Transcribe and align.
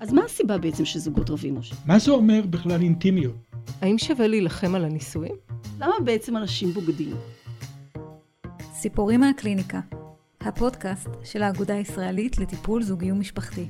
אז 0.00 0.12
מה 0.12 0.24
הסיבה 0.24 0.58
בעצם 0.58 0.84
שזוגות 0.84 1.30
רבים, 1.30 1.58
משה? 1.58 1.74
מה 1.86 1.98
זה 1.98 2.10
אומר 2.10 2.40
בכלל 2.50 2.82
אינטימיות? 2.82 3.34
האם 3.80 3.98
שווה 3.98 4.26
להילחם 4.26 4.74
על 4.74 4.84
הנישואים? 4.84 5.34
למה 5.80 5.94
בעצם 6.04 6.36
אנשים 6.36 6.72
בוגדים? 6.72 7.16
סיפורים 8.72 9.20
מהקליניקה, 9.20 9.80
הפודקאסט 10.40 11.08
של 11.24 11.42
האגודה 11.42 11.74
הישראלית 11.74 12.38
לטיפול 12.38 12.82
זוגי 12.82 13.12
ומשפחתי. 13.12 13.66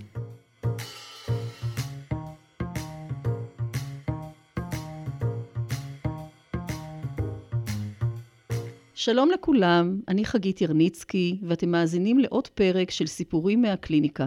שלום 8.95 9.31
לכולם, 9.31 10.01
אני 10.08 10.24
חגית 10.24 10.60
ירניצקי, 10.60 11.38
ואתם 11.42 11.69
מאזינים 11.69 12.19
לעוד 12.19 12.49
פרק 12.49 12.90
של 12.90 13.06
סיפורים 13.06 13.63
מהקליניקה, 13.63 14.26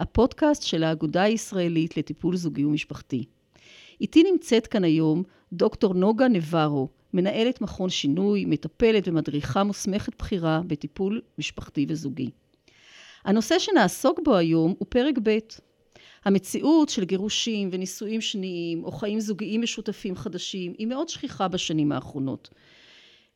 הפודקאסט 0.00 0.62
של 0.62 0.84
האגודה 0.84 1.22
הישראלית 1.22 1.96
לטיפול 1.96 2.36
זוגי 2.36 2.64
ומשפחתי. 2.64 3.24
איתי 4.00 4.22
נמצאת 4.22 4.66
כאן 4.66 4.84
היום 4.84 5.22
דוקטור 5.52 5.94
נוגה 5.94 6.28
נברו, 6.28 6.88
מנהלת 7.14 7.60
מכון 7.60 7.90
שינוי, 7.90 8.44
מטפלת 8.44 9.08
ומדריכה 9.08 9.64
מוסמכת 9.64 10.18
בכירה 10.18 10.60
בטיפול 10.66 11.20
משפחתי 11.38 11.86
וזוגי. 11.88 12.30
הנושא 13.24 13.58
שנעסוק 13.58 14.20
בו 14.24 14.36
היום 14.36 14.74
הוא 14.78 14.86
פרק 14.88 15.14
ב'. 15.22 15.38
המציאות 16.24 16.88
של 16.88 17.04
גירושים 17.04 17.68
ונישואים 17.72 18.20
שניים 18.20 18.84
או 18.84 18.92
חיים 18.92 19.20
זוגיים 19.20 19.62
משותפים 19.62 20.16
חדשים 20.16 20.72
היא 20.78 20.86
מאוד 20.86 21.08
שכיחה 21.08 21.48
בשנים 21.48 21.92
האחרונות. 21.92 22.50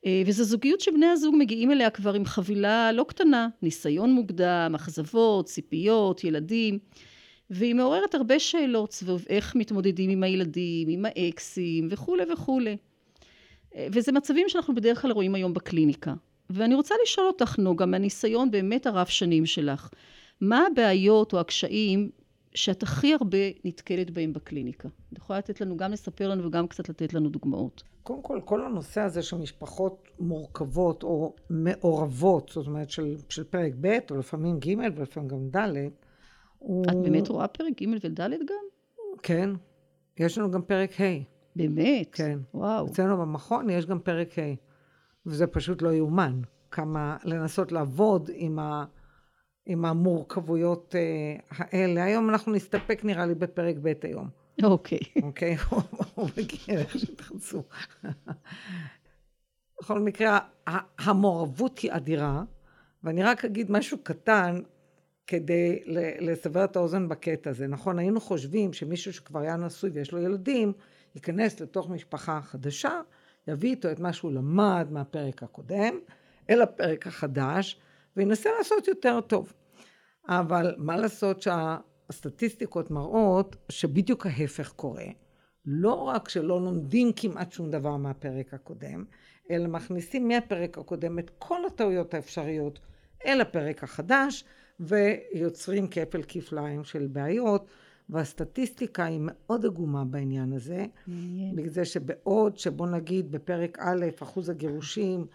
אה, 0.06 0.22
וזו 0.26 0.44
זוגיות 0.44 0.80
שבני 0.80 1.06
הזוג 1.06 1.34
מגיעים 1.38 1.70
אליה 1.70 1.90
כבר 1.90 2.14
עם 2.14 2.24
חבילה 2.24 2.92
לא 2.92 3.04
קטנה, 3.08 3.48
ניסיון 3.62 4.12
מוקדם, 4.12 4.72
אכזבות, 4.74 5.46
ציפיות, 5.46 6.24
ילדים, 6.24 6.78
והיא 7.50 7.74
מעוררת 7.74 8.14
הרבה 8.14 8.38
שאלות 8.38 8.92
סביב 8.92 9.24
איך 9.28 9.54
מתמודדים 9.54 10.10
עם 10.10 10.22
הילדים, 10.22 10.88
עם 10.88 11.04
האקסים 11.04 11.88
וכולי 11.90 12.24
וכולי. 12.32 12.76
אה, 13.76 13.86
וזה 13.92 14.12
מצבים 14.12 14.48
שאנחנו 14.48 14.74
בדרך 14.74 15.02
כלל 15.02 15.10
רואים 15.10 15.34
היום 15.34 15.54
בקליניקה. 15.54 16.14
ואני 16.50 16.74
רוצה 16.74 16.94
לשאול 17.02 17.26
אותך, 17.26 17.58
נוגה, 17.58 17.86
מהניסיון 17.86 18.50
באמת 18.50 18.86
הרב 18.86 19.06
שנים 19.06 19.46
שלך, 19.46 19.88
מה 20.40 20.66
הבעיות 20.72 21.32
או 21.32 21.40
הקשיים 21.40 22.10
שאת 22.54 22.82
הכי 22.82 23.14
הרבה 23.14 23.38
נתקלת 23.64 24.10
בהם 24.10 24.32
בקליניקה? 24.32 24.88
את 25.12 25.18
יכולה 25.18 25.38
לתת 25.38 25.60
לנו, 25.60 25.76
גם 25.76 25.92
לספר 25.92 26.28
לנו 26.28 26.46
וגם 26.46 26.68
קצת 26.68 26.88
לתת 26.88 27.14
לנו 27.14 27.28
דוגמאות. 27.28 27.82
קודם 28.02 28.22
כל, 28.22 28.40
כל 28.44 28.66
הנושא 28.66 29.00
הזה 29.00 29.22
של 29.22 29.36
משפחות 29.36 30.08
מורכבות 30.20 31.02
או 31.02 31.34
מעורבות, 31.50 32.50
זאת 32.54 32.66
אומרת 32.66 32.90
של, 32.90 33.16
של 33.28 33.44
פרק 33.44 33.72
ב' 33.80 33.98
או 34.10 34.16
לפעמים 34.16 34.58
ג' 34.58 34.74
ולפעמים 34.96 35.28
גם 35.28 35.48
ד', 35.48 35.68
הוא... 36.58 36.84
את 36.90 36.96
באמת 37.02 37.28
רואה 37.28 37.48
פרק 37.48 37.82
ג' 37.82 37.88
וד' 38.04 38.20
גם? 38.20 38.64
כן. 39.22 39.50
יש 40.16 40.38
לנו 40.38 40.50
גם 40.50 40.62
פרק 40.62 41.00
ה'. 41.00 41.04
באמת? 41.56 42.08
כן. 42.12 42.38
וואו. 42.54 42.86
אצלנו 42.86 43.16
במכון 43.16 43.70
יש 43.70 43.86
גם 43.86 44.00
פרק 44.00 44.38
ה', 44.38 44.54
וזה 45.26 45.46
פשוט 45.46 45.82
לא 45.82 45.92
יאומן. 45.92 46.40
כמה 46.70 47.16
לנסות 47.24 47.72
לעבוד 47.72 48.30
עם, 48.34 48.58
ה, 48.58 48.84
עם 49.66 49.84
המורכבויות 49.84 50.94
uh, 50.94 51.54
האלה. 51.58 52.04
היום 52.04 52.30
אנחנו 52.30 52.52
נסתפק 52.52 53.04
נראה 53.04 53.26
לי 53.26 53.34
בפרק 53.34 53.76
ב' 53.82 53.92
היום. 54.02 54.28
אוקיי. 54.62 54.98
אוקיי? 55.22 55.56
הוא 56.14 56.28
מגיע 56.38 56.80
איך 56.80 56.98
שתחצו. 56.98 57.62
בכל 59.80 60.00
מקרה, 60.00 60.38
המעורבות 60.98 61.78
היא 61.78 61.92
אדירה, 61.92 62.42
ואני 63.04 63.22
רק 63.22 63.44
אגיד 63.44 63.70
משהו 63.70 63.98
קטן 64.02 64.60
כדי 65.26 65.82
לסבר 66.20 66.64
את 66.64 66.76
האוזן 66.76 67.08
בקטע 67.08 67.50
הזה. 67.50 67.66
נכון, 67.66 67.98
היינו 67.98 68.20
חושבים 68.20 68.72
שמישהו 68.72 69.12
שכבר 69.12 69.40
היה 69.40 69.56
נשוי 69.56 69.90
ויש 69.90 70.12
לו 70.12 70.18
ילדים, 70.22 70.72
ייכנס 71.14 71.60
לתוך 71.60 71.90
משפחה 71.90 72.40
חדשה, 72.42 73.00
יביא 73.48 73.70
איתו 73.70 73.90
את 73.90 74.00
מה 74.00 74.12
שהוא 74.12 74.32
למד 74.32 74.86
מהפרק 74.90 75.42
הקודם, 75.42 75.94
אל 76.50 76.62
הפרק 76.62 77.06
החדש, 77.06 77.80
וינסה 78.16 78.50
לעשות 78.58 78.88
יותר 78.88 79.20
טוב. 79.20 79.52
אבל 80.28 80.74
מה 80.78 80.96
לעשות 80.96 81.42
שה... 81.42 81.76
הסטטיסטיקות 82.08 82.90
מראות 82.90 83.56
שבדיוק 83.68 84.26
ההפך 84.26 84.72
קורה. 84.72 85.06
לא 85.66 85.94
רק 85.94 86.28
שלא 86.28 86.60
לומדים 86.60 87.12
כמעט 87.16 87.52
שום 87.52 87.70
דבר 87.70 87.96
מהפרק 87.96 88.54
הקודם, 88.54 89.04
אלא 89.50 89.66
מכניסים 89.68 90.28
מהפרק 90.28 90.78
הקודם 90.78 91.18
את 91.18 91.30
כל 91.38 91.66
הטעויות 91.66 92.14
האפשריות 92.14 92.78
אל 93.26 93.40
הפרק 93.40 93.84
החדש, 93.84 94.44
ויוצרים 94.80 95.88
כפל 95.88 96.22
כפליים 96.28 96.84
של 96.84 97.06
בעיות, 97.12 97.66
והסטטיסטיקה 98.08 99.04
היא 99.04 99.20
מאוד 99.22 99.66
עגומה 99.66 100.04
בעניין 100.04 100.52
הזה, 100.52 100.86
בגלל 101.54 101.68
זה 101.68 101.84
שבעוד 101.84 102.58
שבוא 102.58 102.86
נגיד 102.86 103.30
בפרק 103.30 103.78
א' 103.80 104.06
אחוז 104.22 104.48
הגירושים 104.48 105.26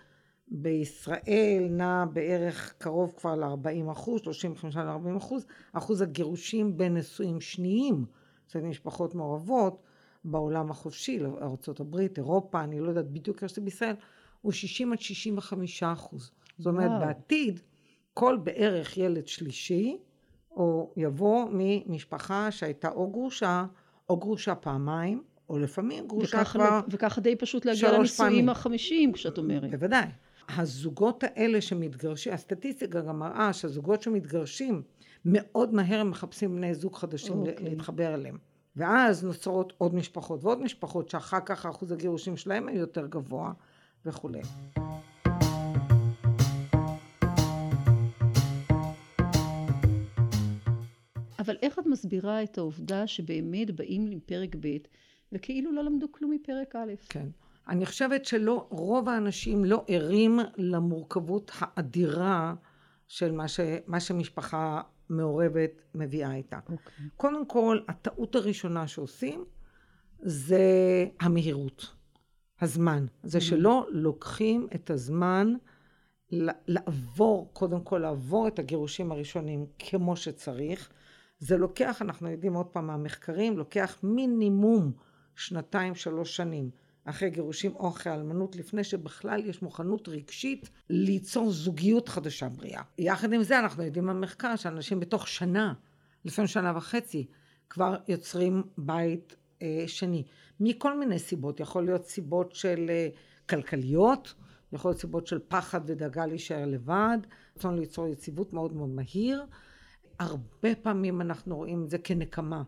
בישראל 0.52 1.68
נע 1.70 2.06
בערך 2.14 2.74
קרוב 2.78 3.14
כבר 3.18 3.36
ל-40 3.36 3.92
אחוז, 3.92 4.22
35 4.22 4.76
ל-40 4.76 5.18
אחוז, 5.18 5.46
אחוז 5.74 6.02
הגירושים 6.02 6.78
בין 6.78 6.98
נשואים 6.98 7.42
שניים, 7.42 8.06
זאת 8.48 8.64
משפחות 8.64 9.16
מעורבות, 9.16 9.84
בעולם 10.24 10.72
החופשי, 10.72 11.20
ארה"ב, 11.42 11.96
אירופה, 12.18 12.64
אני 12.64 12.80
לא 12.80 12.90
יודעת 12.90 13.12
בדיוק 13.12 13.44
איך 13.44 13.52
זה 13.52 13.62
בישראל, 13.62 13.96
הוא 14.42 14.52
60 14.52 14.94
עד 14.94 15.00
65 15.00 15.84
אחוז. 15.84 16.32
זאת 16.58 16.68
אומרת, 16.68 16.90
וואו. 16.90 17.00
בעתיד, 17.00 17.60
כל 18.14 18.38
בערך 18.44 18.98
ילד 18.98 19.28
שלישי, 19.28 19.98
או 20.52 20.94
יבוא 20.98 21.46
ממשפחה 21.52 22.52
שהייתה 22.52 22.90
או 22.90 23.12
גרושה, 23.12 23.66
או 24.10 24.18
גרושה 24.18 24.56
פעמיים, 24.56 25.24
או 25.50 25.60
לפעמים 25.60 26.08
גרושה 26.08 26.46
כבר 26.46 26.80
וככה 26.88 27.22
די 27.22 27.36
פשוט 27.36 27.66
להגיע 27.66 27.92
לנישואים 27.92 28.50
החמישיים, 28.50 29.14
כשאת 29.14 29.38
אומרת. 29.38 29.72
בוודאי. 29.72 30.08
הזוגות 30.58 31.24
האלה 31.24 31.62
שמתגרשים, 31.62 32.34
הסטטיסטיקה 32.34 33.02
גם 33.02 33.20
מראה 33.20 33.54
שהזוגות 33.54 34.02
שמתגרשים 34.02 34.82
מאוד 35.26 35.74
מהר 35.74 36.00
הם 36.00 36.10
מחפשים 36.10 36.56
בני 36.56 36.74
זוג 36.74 36.96
חדשים 36.96 37.44
okay. 37.44 37.50
אוקיי. 37.50 37.70
להתחבר 37.70 38.14
אליהם. 38.14 38.38
ואז 38.76 39.24
נוצרות 39.24 39.74
עוד 39.78 39.96
משפחות 39.96 40.44
ועוד 40.44 40.62
משפחות 40.62 41.10
שאחר 41.10 41.40
כך 41.46 41.66
אחוז 41.66 41.92
הגירושים 41.92 42.38
שלהם 42.38 42.70
הוא 42.70 42.78
יותר 42.78 43.08
גבוה 43.08 43.52
וכולי. 44.06 44.42
אבל 51.40 51.58
איך 51.62 51.80
את 51.80 51.86
מסבירה 51.86 52.44
את 52.44 52.58
העובדה 52.58 53.08
שבאמת 53.08 53.72
באים 53.72 54.08
עם 54.12 54.20
פרק 54.20 54.56
ב' 54.60 54.78
וכאילו 55.32 55.72
לא 55.72 55.84
למדו 55.84 56.12
כלום 56.12 56.32
מפרק 56.32 56.76
א'? 56.76 56.94
כן. 57.10 57.28
אני 57.70 57.86
חושבת 57.86 58.26
שלא, 58.26 58.68
רוב 58.70 59.10
האנשים 59.10 59.66
לא 59.66 59.84
ערים 59.88 60.40
למורכבות 60.58 61.52
האדירה 61.60 62.54
של 63.08 63.32
מה, 63.32 63.48
ש, 63.48 63.60
מה 63.88 64.00
שמשפחה 64.00 64.82
מעורבת 65.10 65.72
מביאה 65.96 66.36
איתה. 66.36 66.58
Okay. 66.58 66.72
אוקיי. 66.72 67.06
קודם 67.18 67.46
כל, 67.46 67.80
הטעות 67.88 68.36
הראשונה 68.36 68.88
שעושים 68.88 69.46
זה 70.20 70.60
המהירות, 71.20 71.96
הזמן. 72.62 73.06
זה 73.24 73.38
mm-hmm. 73.38 73.42
שלא 73.42 73.88
לוקחים 73.90 74.68
את 74.76 74.90
הזמן 74.90 75.54
לעבור, 76.68 77.50
קודם 77.54 77.84
כל 77.84 77.98
לעבור 77.98 78.48
את 78.48 78.60
הגירושים 78.60 79.12
הראשונים 79.12 79.66
כמו 79.80 80.16
שצריך. 80.16 80.90
זה 81.40 81.58
לוקח, 81.58 82.02
אנחנו 82.02 82.30
יודעים 82.30 82.54
עוד 82.54 82.66
פעם 82.66 82.88
מהמחקרים, 82.88 83.58
לוקח 83.58 84.00
מינימום 84.04 84.92
שנתיים, 85.36 85.96
שלוש 85.96 86.36
שנים. 86.36 86.70
אחרי 87.10 87.30
גירושים 87.30 87.76
או 87.76 87.90
אחרי 87.90 88.14
אלמנות, 88.14 88.56
לפני 88.56 88.84
שבכלל 88.84 89.46
יש 89.46 89.62
מוכנות 89.62 90.10
רגשית 90.10 90.70
ליצור 90.90 91.52
זוגיות 91.52 92.10
חדשה 92.10 92.50
בריאה. 92.50 92.82
יחד 92.98 93.34
עם 93.34 93.44
זה 93.44 93.60
אנחנו 93.60 93.84
יודעים 93.84 94.06
במחקר 94.06 94.56
שאנשים 94.56 95.00
בתוך 95.00 95.28
שנה, 95.28 95.74
לפעמים 96.26 96.48
שנה 96.48 96.78
וחצי, 96.78 97.28
כבר 97.70 97.96
יוצרים 98.08 98.64
בית 98.78 99.36
אה, 99.62 99.84
שני. 99.88 100.24
מכל 100.60 101.00
מיני 101.00 101.20
סיבות, 101.20 101.60
יכול 101.60 101.86
להיות 101.86 102.06
סיבות 102.06 102.56
של 102.56 102.86
אה, 102.90 103.08
כלכליות, 103.50 104.34
יכול 104.74 104.92
להיות 104.92 105.02
סיבות 105.02 105.28
של 105.28 105.40
פחד 105.48 105.82
ודאגה 105.86 106.26
להישאר 106.26 106.66
לבד, 106.66 107.18
רצון 107.58 107.80
ליצור 107.80 108.08
יציבות 108.08 108.54
מאוד 108.54 108.74
מאוד 108.74 108.90
מהיר. 108.90 109.46
הרבה 110.20 110.76
פעמים 110.82 111.22
אנחנו 111.22 111.56
רואים 111.56 111.84
את 111.84 111.90
זה 111.90 111.98
כנקמה 111.98 112.64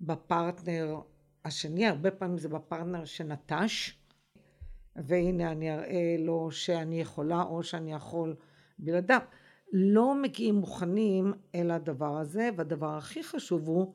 בפרטנר 0.00 1.00
השני, 1.46 1.86
הרבה 1.86 2.10
פעמים 2.10 2.38
זה 2.38 2.48
בפרטנר 2.48 3.04
שנטש, 3.04 3.98
והנה 4.96 5.52
אני 5.52 5.74
אראה 5.74 6.16
לו 6.18 6.50
שאני 6.50 7.00
יכולה 7.00 7.42
או 7.42 7.62
שאני 7.62 7.92
יכול 7.92 8.36
בלעדיו. 8.78 9.20
לא 9.72 10.14
מגיעים 10.22 10.54
מוכנים 10.54 11.32
אל 11.54 11.70
הדבר 11.70 12.16
הזה, 12.18 12.50
והדבר 12.56 12.96
הכי 12.96 13.22
חשוב 13.22 13.68
הוא 13.68 13.94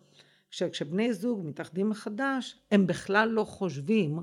שכשבני 0.50 1.14
זוג 1.14 1.42
מתאחדים 1.46 1.90
מחדש, 1.90 2.60
הם 2.72 2.88
בכלל 2.88 3.30
לא 3.30 3.44
חושבים 3.44 4.20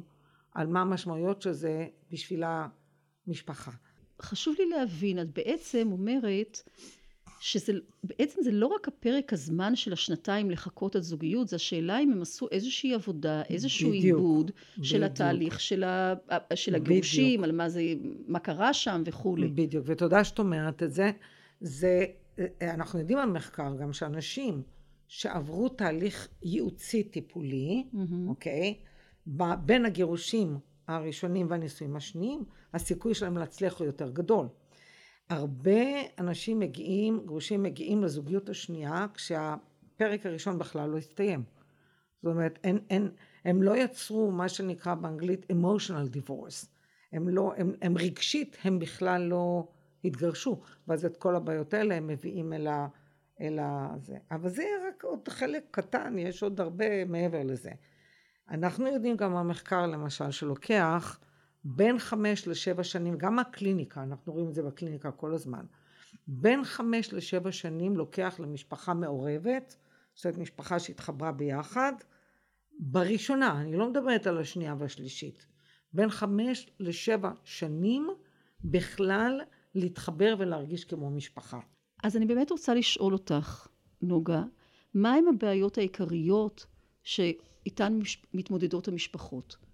על 0.52 0.66
מה 0.66 0.80
המשמעויות 0.80 1.42
של 1.42 1.52
זה 1.52 1.86
בשביל 2.10 2.44
המשפחה. 3.26 3.70
חשוב 4.22 4.54
לי 4.58 4.68
להבין, 4.68 5.20
את 5.20 5.32
בעצם 5.32 5.88
אומרת 5.92 6.58
שבעצם 7.40 8.42
זה 8.42 8.50
לא 8.50 8.66
רק 8.66 8.88
הפרק 8.88 9.32
הזמן 9.32 9.76
של 9.76 9.92
השנתיים 9.92 10.50
לחכות 10.50 10.96
עד 10.96 11.02
זוגיות, 11.02 11.48
זה 11.48 11.56
השאלה 11.56 11.98
אם 11.98 12.12
הם 12.12 12.22
עשו 12.22 12.48
איזושהי 12.50 12.94
עבודה, 12.94 13.42
איזשהו 13.42 13.88
בדיוק, 13.88 14.04
עיבוד 14.04 14.50
בדיוק. 14.72 14.86
של 14.86 15.04
התהליך 15.04 15.60
של, 15.60 15.84
ה, 15.84 16.14
של 16.54 16.74
הגירושים, 16.74 17.44
על 17.44 17.52
מה 17.52 17.68
זה, 17.68 17.82
מה 18.26 18.38
קרה 18.38 18.74
שם 18.74 19.02
וכולי. 19.06 19.48
בדיוק, 19.48 19.84
ותודה 19.88 20.24
שאת 20.24 20.38
אומרת 20.38 20.82
את 20.82 20.92
זה. 20.92 21.10
זה, 21.60 22.04
אנחנו 22.62 22.98
יודעים 22.98 23.18
על 23.18 23.30
מחקר 23.30 23.76
גם 23.80 23.92
שאנשים 23.92 24.62
שעברו 25.08 25.68
תהליך 25.68 26.28
ייעוצי 26.42 27.02
טיפולי, 27.02 27.84
מהמם. 27.92 28.28
אוקיי? 28.28 28.74
בין 29.64 29.86
הגירושים 29.86 30.58
הראשונים 30.88 31.46
והנישואים 31.50 31.96
השניים, 31.96 32.44
הסיכוי 32.74 33.14
שלהם 33.14 33.38
להצליח 33.38 33.78
הוא 33.78 33.86
יותר 33.86 34.10
גדול. 34.10 34.46
הרבה 35.30 35.80
אנשים 36.18 36.58
מגיעים, 36.58 37.20
גרושים 37.26 37.62
מגיעים 37.62 38.02
לזוגיות 38.02 38.48
השנייה 38.48 39.06
כשהפרק 39.14 40.26
הראשון 40.26 40.58
בכלל 40.58 40.90
לא 40.90 40.98
הסתיים. 40.98 41.42
זאת 42.22 42.32
אומרת, 42.32 42.58
אין, 42.64 42.78
אין, 42.90 43.10
הם 43.44 43.62
לא 43.62 43.76
יצרו 43.76 44.30
מה 44.30 44.48
שנקרא 44.48 44.94
באנגלית 44.94 45.46
emotional 45.52 46.16
divorce. 46.16 46.66
הם 47.12 47.28
לא, 47.28 47.52
הם, 47.56 47.72
הם 47.82 47.98
רגשית, 47.98 48.56
הם 48.64 48.78
בכלל 48.78 49.22
לא 49.22 49.68
התגרשו. 50.04 50.60
ואז 50.88 51.04
את 51.04 51.16
כל 51.16 51.36
הבעיות 51.36 51.74
האלה 51.74 51.94
הם 51.94 52.06
מביאים 52.06 52.52
אל 52.52 52.66
ה... 52.66 52.88
אל 53.40 53.58
ה... 53.58 53.94
זה. 54.02 54.16
אבל 54.30 54.48
זה 54.48 54.64
רק 54.88 55.04
עוד 55.04 55.28
חלק 55.28 55.64
קטן, 55.70 56.18
יש 56.18 56.42
עוד 56.42 56.60
הרבה 56.60 57.04
מעבר 57.04 57.42
לזה. 57.44 57.70
אנחנו 58.50 58.86
יודעים 58.86 59.16
גם 59.16 59.34
במחקר 59.34 59.86
למשל 59.86 60.30
שלוקח 60.30 61.20
בין 61.70 61.98
חמש 61.98 62.48
לשבע 62.48 62.84
שנים, 62.84 63.18
גם 63.18 63.36
מהקליניקה, 63.36 64.02
אנחנו 64.02 64.32
רואים 64.32 64.48
את 64.48 64.54
זה 64.54 64.62
בקליניקה 64.62 65.10
כל 65.10 65.34
הזמן, 65.34 65.64
בין 66.26 66.64
חמש 66.64 67.12
לשבע 67.12 67.52
שנים 67.52 67.96
לוקח 67.96 68.40
למשפחה 68.40 68.94
מעורבת, 68.94 69.76
זאת 70.14 70.24
אומרת 70.24 70.38
משפחה 70.38 70.78
שהתחברה 70.78 71.32
ביחד, 71.32 71.92
בראשונה, 72.78 73.60
אני 73.60 73.76
לא 73.76 73.90
מדברת 73.90 74.26
על 74.26 74.38
השנייה 74.38 74.74
והשלישית, 74.78 75.46
בין 75.92 76.10
חמש 76.10 76.70
לשבע 76.80 77.30
שנים 77.44 78.08
בכלל 78.64 79.40
להתחבר 79.74 80.34
ולהרגיש 80.38 80.84
כמו 80.84 81.10
משפחה. 81.10 81.60
אז 82.04 82.16
אני 82.16 82.26
באמת 82.26 82.50
רוצה 82.50 82.74
לשאול 82.74 83.12
אותך, 83.12 83.66
נוגה, 84.02 84.42
מהם 84.94 85.28
הבעיות 85.28 85.78
העיקריות 85.78 86.66
שאיתן 87.02 87.98
מתמודדות 88.34 88.88
המשפחות? 88.88 89.67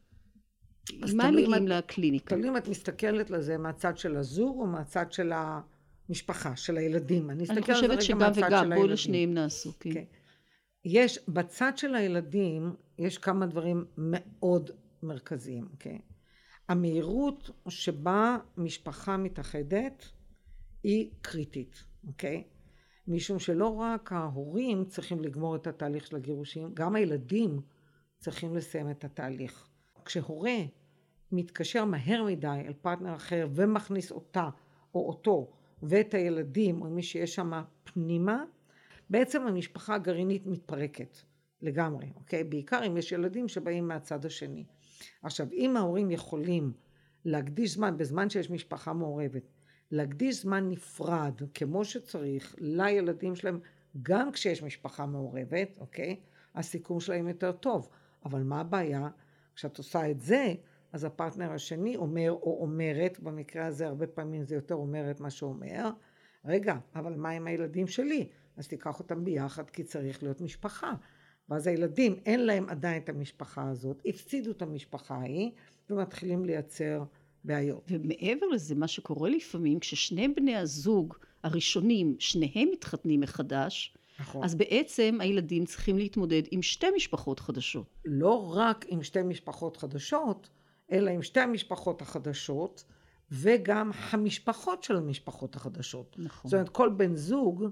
מה 1.16 1.24
הם 1.24 1.36
מגיעים 1.36 1.68
לקליניקה? 1.68 2.36
תלוי 2.36 2.48
אם 2.48 2.56
את 2.56 2.68
מסתכלת 2.68 3.30
לזה 3.30 3.58
מהצד 3.58 3.98
של 3.98 4.16
הזוג 4.16 4.56
או 4.60 4.66
מהצד 4.66 5.12
של 5.12 5.32
המשפחה, 6.08 6.56
של 6.56 6.76
הילדים. 6.76 7.30
אני 7.30 7.44
אני 7.50 7.62
חושבת 7.62 8.02
שגם 8.02 8.18
מהצד 8.18 8.34
של 8.34 8.46
וגם, 8.46 8.72
הילדים. 8.72 8.90
לשניהם 8.90 9.34
נעשו, 9.34 9.72
כן. 9.80 9.92
כן. 9.94 10.04
יש, 10.84 11.18
בצד 11.28 11.72
של 11.76 11.94
הילדים, 11.94 12.74
יש 12.98 13.18
כמה 13.18 13.46
דברים 13.46 13.84
מאוד 13.98 14.70
מרכזיים, 15.02 15.68
אוקיי? 15.72 15.98
המהירות 16.68 17.50
שבה 17.68 18.38
משפחה 18.56 19.16
מתאחדת 19.16 20.04
היא 20.82 21.10
קריטית, 21.20 21.84
אוקיי? 22.06 22.44
משום 23.08 23.38
שלא 23.38 23.76
רק 23.76 24.12
ההורים 24.12 24.84
צריכים 24.84 25.22
לגמור 25.22 25.56
את 25.56 25.66
התהליך 25.66 26.06
של 26.06 26.16
הגירושים, 26.16 26.70
גם 26.74 26.96
הילדים 26.96 27.60
צריכים 28.18 28.56
לסיים 28.56 28.90
את 28.90 29.04
התהליך. 29.04 29.68
כשהורה 30.04 30.58
מתקשר 31.32 31.84
מהר 31.84 32.24
מדי 32.24 32.62
אל 32.66 32.72
פרטנר 32.72 33.16
אחר 33.16 33.48
ומכניס 33.54 34.10
אותה 34.10 34.48
או 34.94 35.08
אותו 35.08 35.50
ואת 35.82 36.14
הילדים 36.14 36.82
או 36.82 36.90
מי 36.90 37.02
שיש 37.02 37.34
שם 37.34 37.52
פנימה, 37.84 38.44
בעצם 39.10 39.42
המשפחה 39.42 39.94
הגרעינית 39.94 40.46
מתפרקת 40.46 41.18
לגמרי, 41.62 42.12
אוקיי? 42.16 42.44
בעיקר 42.44 42.86
אם 42.86 42.96
יש 42.96 43.12
ילדים 43.12 43.48
שבאים 43.48 43.88
מהצד 43.88 44.26
השני. 44.26 44.64
עכשיו, 45.22 45.46
אם 45.52 45.76
ההורים 45.76 46.10
יכולים 46.10 46.72
להקדיש 47.24 47.74
זמן, 47.74 47.96
בזמן 47.96 48.30
שיש 48.30 48.50
משפחה 48.50 48.92
מעורבת, 48.92 49.42
להקדיש 49.90 50.42
זמן 50.42 50.70
נפרד, 50.70 51.42
כמו 51.54 51.84
שצריך, 51.84 52.54
לילדים 52.58 53.34
שלהם, 53.34 53.60
גם 54.02 54.32
כשיש 54.32 54.62
משפחה 54.62 55.06
מעורבת, 55.06 55.68
אוקיי? 55.78 56.20
הסיכום 56.54 57.00
שלהם 57.00 57.28
יותר 57.28 57.52
טוב. 57.52 57.88
אבל 58.24 58.42
מה 58.42 58.60
הבעיה? 58.60 59.08
כשאת 59.54 59.78
עושה 59.78 60.10
את 60.10 60.20
זה, 60.20 60.54
אז 60.92 61.04
הפרטנר 61.04 61.52
השני 61.52 61.96
אומר 61.96 62.30
או 62.30 62.58
אומרת, 62.60 63.20
במקרה 63.20 63.66
הזה 63.66 63.86
הרבה 63.86 64.06
פעמים 64.06 64.44
זה 64.44 64.54
יותר 64.54 64.74
אומרת 64.74 65.20
מה 65.20 65.30
שאומר, 65.30 65.90
רגע, 66.44 66.76
אבל 66.94 67.14
מה 67.14 67.30
עם 67.30 67.46
הילדים 67.46 67.86
שלי? 67.86 68.28
אז 68.56 68.68
תיקח 68.68 68.98
אותם 68.98 69.24
ביחד 69.24 69.70
כי 69.70 69.84
צריך 69.84 70.22
להיות 70.22 70.40
משפחה. 70.40 70.92
ואז 71.48 71.66
הילדים, 71.66 72.20
אין 72.26 72.46
להם 72.46 72.68
עדיין 72.68 73.02
את 73.02 73.08
המשפחה 73.08 73.68
הזאת, 73.68 74.02
הפסידו 74.06 74.50
את 74.50 74.62
המשפחה 74.62 75.14
ההיא, 75.14 75.50
ומתחילים 75.90 76.44
לייצר 76.44 77.04
בעיות. 77.44 77.82
ומעבר 77.88 78.46
לזה, 78.46 78.74
מה 78.74 78.88
שקורה 78.88 79.30
לפעמים, 79.30 79.80
כששני 79.80 80.28
בני 80.28 80.56
הזוג 80.56 81.14
הראשונים, 81.42 82.16
שניהם 82.18 82.68
מתחתנים 82.72 83.20
מחדש, 83.20 83.96
נכון. 84.20 84.44
אז 84.44 84.54
בעצם 84.54 85.18
הילדים 85.20 85.64
צריכים 85.64 85.98
להתמודד 85.98 86.42
עם 86.50 86.62
שתי 86.62 86.86
משפחות 86.96 87.40
חדשות. 87.40 87.86
לא 88.04 88.56
רק 88.56 88.84
עם 88.88 89.02
שתי 89.02 89.22
משפחות 89.22 89.76
חדשות, 89.76 90.48
אלא 90.92 91.10
עם 91.10 91.22
שתי 91.22 91.40
המשפחות 91.40 92.02
החדשות, 92.02 92.84
וגם 93.30 93.90
המשפחות 94.10 94.82
של 94.82 94.96
המשפחות 94.96 95.56
החדשות. 95.56 96.16
נכון. 96.18 96.50
זאת 96.50 96.54
אומרת, 96.54 96.68
כל 96.68 96.88
בן 96.88 97.14
זוג, 97.14 97.64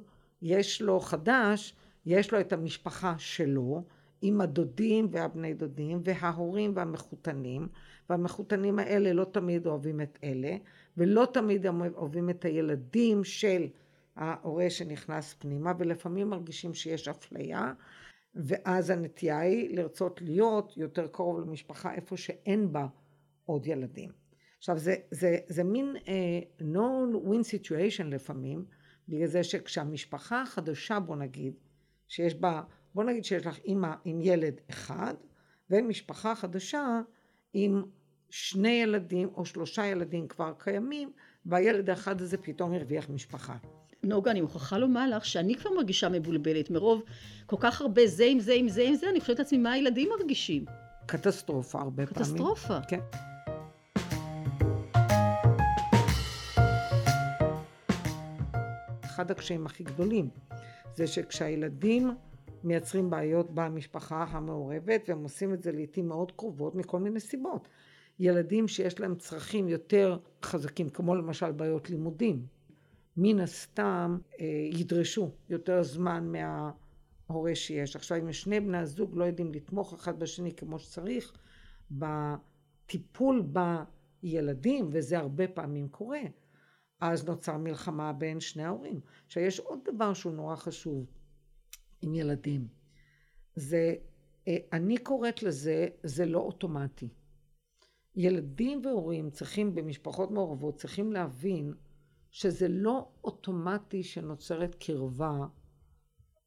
יש 0.42 0.82
לו 0.82 1.00
חדש, 1.00 1.74
יש 2.06 2.32
לו 2.32 2.40
את 2.40 2.52
המשפחה 2.52 3.14
שלו, 3.18 3.82
עם 4.22 4.40
הדודים 4.40 5.08
והבני 5.10 5.54
דודים, 5.54 6.00
וההורים 6.04 6.72
והמחותנים, 6.76 7.68
והמחותנים 8.10 8.78
האלה 8.78 9.12
לא 9.12 9.24
תמיד 9.24 9.66
אוהבים 9.66 10.00
את 10.00 10.18
אלה, 10.24 10.56
ולא 10.96 11.26
תמיד 11.32 11.66
אוהבים 11.66 12.30
את 12.30 12.44
הילדים 12.44 13.24
של 13.24 13.66
ההורה 14.16 14.70
שנכנס 14.70 15.34
פנימה, 15.34 15.72
ולפעמים 15.78 16.30
מרגישים 16.30 16.74
שיש 16.74 17.08
אפליה, 17.08 17.72
ואז 18.34 18.90
הנטייה 18.90 19.40
היא 19.40 19.76
לרצות 19.76 20.22
להיות 20.22 20.76
יותר 20.76 21.06
קרוב 21.06 21.40
למשפחה 21.40 21.94
איפה 21.94 22.16
שאין 22.16 22.72
בה 22.72 22.86
עוד 23.44 23.66
ילדים. 23.66 24.10
עכשיו 24.58 24.78
זה, 24.78 24.94
זה, 25.10 25.36
זה 25.46 25.64
מין 25.64 25.96
uh, 25.96 26.62
known 26.62 27.26
win 27.26 27.42
situation 27.42 28.04
לפעמים, 28.04 28.64
בגלל 29.08 29.26
זה 29.26 29.44
שכשהמשפחה 29.44 30.42
החדשה 30.42 31.00
בוא 31.00 31.16
נגיד, 31.16 31.54
שיש 32.08 32.34
בה, 32.34 32.62
בוא 32.94 33.04
נגיד 33.04 33.24
שיש 33.24 33.46
לך 33.46 33.58
אימא 33.58 33.94
עם 34.04 34.20
ילד 34.20 34.60
אחד, 34.70 35.14
ומשפחה 35.70 36.34
חדשה 36.34 37.00
עם 37.52 37.82
שני 38.31 38.69
ילדים 38.82 39.28
או 39.34 39.44
שלושה 39.44 39.86
ילדים 39.86 40.28
כבר 40.28 40.52
קיימים, 40.58 41.12
והילד 41.46 41.90
האחד 41.90 42.20
הזה 42.20 42.38
פתאום 42.38 42.72
הרוויח 42.72 43.10
משפחה. 43.10 43.56
נוגה, 44.04 44.30
אני 44.30 44.40
מוכרחה 44.40 44.78
לומר 44.78 45.16
לך 45.16 45.24
שאני 45.24 45.54
כבר 45.54 45.70
מרגישה 45.70 46.08
מבולבלת 46.08 46.70
מרוב 46.70 47.02
כל 47.46 47.56
כך 47.60 47.80
הרבה 47.80 48.06
זה 48.06 48.24
עם 48.24 48.40
זה 48.40 48.52
עם 48.52 48.68
זה 48.68 48.82
עם 48.82 48.94
זה, 48.94 49.10
אני 49.10 49.20
חושבת 49.20 49.38
לעצמי 49.38 49.58
מה 49.58 49.72
הילדים 49.72 50.08
מרגישים. 50.18 50.64
קטסטרופה 51.06 51.80
הרבה 51.80 52.06
פעמים. 52.06 52.24
קטסטרופה. 52.24 52.78
כן. 52.88 53.00
אחד 59.04 59.30
הקשיים 59.30 59.66
הכי 59.66 59.84
גדולים 59.84 60.28
זה 60.94 61.06
שכשהילדים 61.06 62.10
מייצרים 62.64 63.10
בעיות 63.10 63.50
במשפחה 63.54 64.24
המעורבת 64.28 65.04
והם 65.08 65.22
עושים 65.22 65.54
את 65.54 65.62
זה 65.62 65.72
לעיתים 65.72 66.08
מאוד 66.08 66.32
קרובות 66.32 66.74
מכל 66.74 66.98
מיני 66.98 67.20
סיבות. 67.20 67.68
ילדים 68.18 68.68
שיש 68.68 69.00
להם 69.00 69.14
צרכים 69.14 69.68
יותר 69.68 70.18
חזקים 70.44 70.88
כמו 70.88 71.14
למשל 71.14 71.52
בעיות 71.52 71.90
לימודים 71.90 72.46
מן 73.16 73.40
הסתם 73.40 74.19
אה, 74.40 74.46
ידרשו 74.72 75.31
יותר 75.48 75.82
זמן 75.82 76.32
מההורה 76.32 77.54
שיש. 77.54 77.96
עכשיו 77.96 78.19
אם 78.19 78.32
שני 78.32 78.60
בני 78.60 78.78
הזוג 78.78 79.16
לא 79.16 79.24
יודעים 79.24 79.52
לתמוך 79.54 79.92
אחד 79.92 80.19
בשני 80.19 80.54
כמו 80.54 80.78
שצריך 80.78 81.32
בטיפול 81.90 83.46
בילדים 84.22 84.88
וזה 84.92 85.19
הרבה 85.19 85.48
פעמים 85.48 85.88
קורה 85.88 86.20
אז 87.00 87.24
נוצר 87.24 87.56
מלחמה 87.56 88.12
בין 88.12 88.40
שני 88.40 88.64
ההורים. 88.64 89.00
עכשיו 89.26 89.42
יש 89.42 89.60
עוד 89.60 89.78
דבר 89.84 90.14
שהוא 90.14 90.32
נורא 90.32 90.56
חשוב 90.56 91.06
עם 92.02 92.14
ילדים. 92.14 92.69
זה, 93.56 93.94
אה, 94.48 94.56
אני 94.72 94.98
קוראת 94.98 95.42
לזה, 95.42 95.88
זה 96.02 96.26
לא 96.26 96.38
אוטומטי. 96.38 97.08
ילדים 98.16 98.81
והורים 98.84 99.31
צריכים 99.31 99.74
במשפחות 99.74 100.31
מעורבות, 100.31 100.76
צריכים 100.76 101.12
להבין 101.12 101.72
שזה 102.32 102.69
לא 102.69 103.08
אוטומטי 103.24 104.03
שנוצרת 104.03 104.74
קרבה 104.74 105.46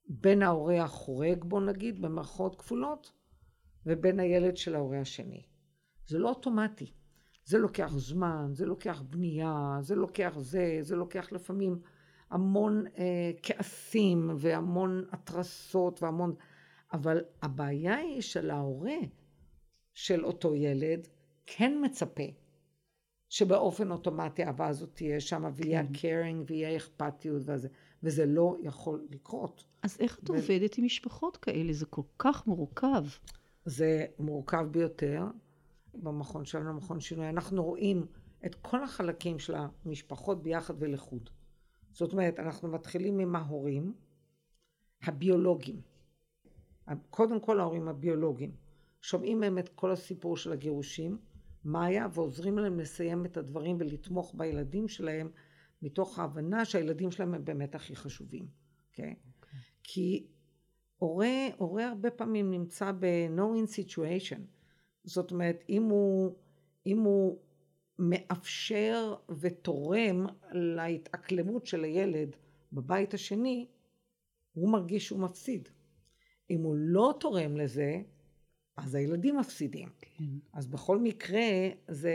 בין 0.08 0.42
ההורה 0.42 0.84
החורג, 0.84 1.44
בוא 1.44 1.60
נגיד, 1.60 2.02
במרכאות 2.02 2.56
כפולות, 2.56 3.12
ובין 3.86 4.20
הילד 4.20 4.56
של 4.56 4.74
ההורה 4.74 5.00
השני. 5.00 5.46
זה 6.06 6.18
לא 6.18 6.28
אוטומטי. 6.28 6.92
זה 7.44 7.58
לוקח 7.58 7.92
זמן, 7.96 8.48
זה 8.52 8.66
לוקח 8.66 9.02
בנייה, 9.02 9.78
זה 9.80 9.94
לוקח 9.94 10.34
זה, 10.38 10.78
זה 10.80 10.96
לוקח 10.96 11.32
לפעמים 11.32 11.80
המון 12.30 12.84
אה, 12.98 13.30
כעסים 13.42 14.30
והמון 14.38 15.04
התרסות 15.12 16.02
והמון... 16.02 16.34
אבל 16.92 17.24
הבעיה 17.42 17.96
היא 17.96 18.20
של 18.20 18.50
ההורה 18.50 18.96
של 19.94 20.24
אותו 20.24 20.54
ילד 20.54 21.08
כן 21.46 21.72
מצפה 21.84 22.22
שבאופן 23.28 23.90
אוטומטי 23.90 24.42
האהבה 24.42 24.66
הזאת 24.66 24.90
תהיה 24.94 25.20
שם 25.20 25.44
ויהיה 25.54 25.86
כן. 25.86 25.92
קיירינג 25.92 26.50
ויהיה 26.50 26.76
אכפתיות 26.76 27.42
וזה, 27.46 27.68
וזה 28.02 28.26
לא 28.26 28.56
יכול 28.62 29.06
לקרות. 29.10 29.64
אז 29.82 29.96
איך 30.00 30.18
את 30.18 30.30
ו- 30.30 30.32
עובדת 30.32 30.78
עם 30.78 30.84
משפחות 30.84 31.36
כאלה? 31.36 31.72
זה 31.72 31.86
כל 31.86 32.02
כך 32.18 32.46
מורכב. 32.46 33.04
זה 33.64 34.06
מורכב 34.18 34.66
ביותר. 34.70 35.24
במכון 36.02 36.44
שלנו, 36.44 36.74
מכון 36.74 37.00
שינוי, 37.00 37.28
אנחנו 37.28 37.64
רואים 37.64 38.06
את 38.46 38.54
כל 38.54 38.84
החלקים 38.84 39.38
של 39.38 39.54
המשפחות 39.56 40.42
ביחד 40.42 40.74
ולחוד. 40.78 41.30
זאת 41.92 42.12
אומרת, 42.12 42.40
אנחנו 42.40 42.68
מתחילים 42.68 43.18
עם 43.18 43.36
ההורים 43.36 43.94
הביולוגיים. 45.02 45.80
קודם 47.10 47.40
כל 47.40 47.60
ההורים 47.60 47.88
הביולוגיים. 47.88 48.52
שומעים 49.00 49.40
מהם 49.40 49.58
את 49.58 49.68
כל 49.68 49.92
הסיפור 49.92 50.36
של 50.36 50.52
הגירושים, 50.52 51.18
מה 51.66 51.84
היה, 51.84 52.06
ועוזרים 52.12 52.58
להם 52.58 52.80
לסיים 52.80 53.26
את 53.26 53.36
הדברים 53.36 53.76
ולתמוך 53.80 54.34
בילדים 54.36 54.88
שלהם, 54.88 55.30
מתוך 55.82 56.18
ההבנה 56.18 56.64
שהילדים 56.64 57.10
שלהם 57.10 57.34
הם 57.34 57.44
באמת 57.44 57.74
הכי 57.74 57.96
חשובים, 57.96 58.46
אוקיי? 58.90 59.14
Okay? 59.14 59.46
כי 59.82 60.26
הורה, 60.98 61.48
הורה 61.56 61.88
הרבה 61.88 62.10
פעמים 62.10 62.50
נמצא 62.50 62.92
ב-no-in 62.92 63.68
situation. 63.68 64.40
זאת 65.04 65.30
אומרת, 65.30 65.64
אם 65.68 65.82
הוא, 65.82 66.36
אם 66.86 67.00
הוא 67.00 67.38
מאפשר 67.98 69.14
ותורם 69.40 70.26
להתאקלמות 70.52 71.66
של 71.66 71.84
הילד 71.84 72.36
בבית 72.72 73.14
השני, 73.14 73.66
הוא 74.52 74.72
מרגיש 74.72 75.06
שהוא 75.06 75.20
מפסיד. 75.20 75.68
אם 76.50 76.62
הוא 76.62 76.74
לא 76.76 77.14
תורם 77.20 77.56
לזה, 77.56 78.02
אז 78.76 78.94
הילדים 78.94 79.36
מפסידים. 79.36 79.88
כן. 80.00 80.24
אז 80.52 80.66
בכל 80.66 80.98
מקרה 80.98 81.40
זה, 81.88 82.14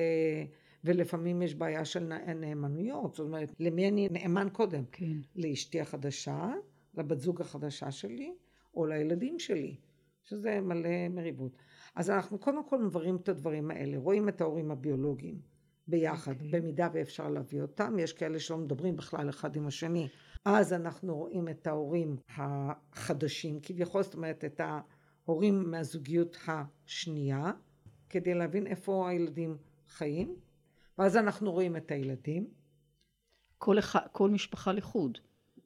ולפעמים 0.84 1.42
יש 1.42 1.56
בעיה 1.56 1.86
של 1.86 2.14
נאמנויות, 2.36 3.16
זאת 3.16 3.28
אומרת, 3.28 3.52
למי 3.60 3.88
אני 3.88 4.08
נאמן 4.12 4.48
קודם? 4.52 4.84
כן. 4.92 5.18
לאשתי 5.36 5.82
החדשה, 5.82 6.52
לבת 6.94 7.20
זוג 7.20 7.42
החדשה 7.42 7.92
שלי, 7.92 8.34
או 8.74 8.86
לילדים 8.86 9.40
שלי, 9.40 9.76
שזה 10.24 10.62
מלא 10.62 11.10
מריבות. 11.10 11.58
אז 11.96 12.10
אנחנו 12.10 12.40
קודם 12.40 12.70
כל 12.70 12.84
מבררים 12.84 13.16
את 13.16 13.30
הדברים 13.30 13.72
האלה, 13.72 13.98
רואים 13.98 14.30
את 14.30 14.42
ההורים 14.42 14.72
הביולוגיים 14.72 15.40
ביחד, 15.88 16.32
אוקיי. 16.32 16.48
okay. 16.48 16.52
במידה 16.52 16.90
ואפשר 16.94 17.30
להביא 17.30 17.62
אותם, 17.62 18.00
יש 18.00 18.14
כאלה 18.14 18.40
שלא 18.40 18.58
מדברים 18.58 18.96
בכלל 18.96 19.30
אחד 19.30 19.56
עם 19.56 19.68
השני. 19.68 20.08
אז 20.46 20.74
אנחנו 20.74 21.16
רואים 21.16 21.48
את 21.48 21.68
ההורים 21.68 22.16
החדשים 22.30 23.60
כביכול, 23.64 24.04
זאת 24.04 24.14
אומרת 24.14 24.46
את 24.46 24.62
ההורים 25.28 25.72
מהזוגיות 25.72 26.38
השנייה, 26.48 27.52
כדי 28.10 28.34
להבין 28.34 28.68
איפה 28.68 29.10
הילדים 29.10 29.58
חיים, 29.90 30.36
ואז 30.98 31.18
אנחנו 31.18 31.52
רואים 31.52 31.78
את 31.78 31.92
הילדים. 31.92 32.48
כל, 33.58 33.80
אחד, 33.80 34.00
כל 34.12 34.30
משפחה 34.30 34.72
לחוד. 34.72 35.18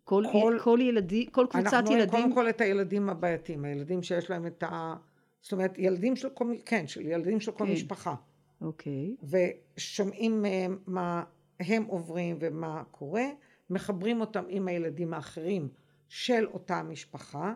כל, 0.03 0.23
כל- 0.31 0.57
כל, 0.63 0.79
ילדי, 0.81 1.27
כל 1.31 1.47
קבוצת 1.49 1.73
אנחנו 1.73 1.87
רואים 1.87 1.99
ילדים. 1.99 2.21
קודם 2.21 2.33
כל 2.33 2.49
את 2.49 2.61
הילדים 2.61 3.09
הבעייתיים, 3.09 3.65
הילדים 3.65 4.03
שיש 4.03 4.29
להם 4.29 4.47
את 4.47 4.63
ה... 4.63 4.95
זאת 5.41 5.51
אומרת, 5.51 5.77
ילדים 5.77 6.15
של 6.15 6.29
כל, 6.29 6.53
כן, 6.65 6.87
של 6.87 7.05
ילדים 7.05 7.39
של 7.39 7.51
כל 7.51 7.65
כן. 7.65 7.71
משפחה. 7.71 8.15
אוקיי. 8.61 9.15
ושומעים 9.23 10.41
מהם 10.41 10.77
מה 10.87 11.23
הם 11.59 11.83
עוברים 11.83 12.37
ומה 12.39 12.83
קורה, 12.91 13.25
מחברים 13.69 14.21
אותם 14.21 14.43
עם 14.47 14.67
הילדים 14.67 15.13
האחרים 15.13 15.67
של 16.09 16.47
אותה 16.53 16.83
משפחה, 16.83 17.53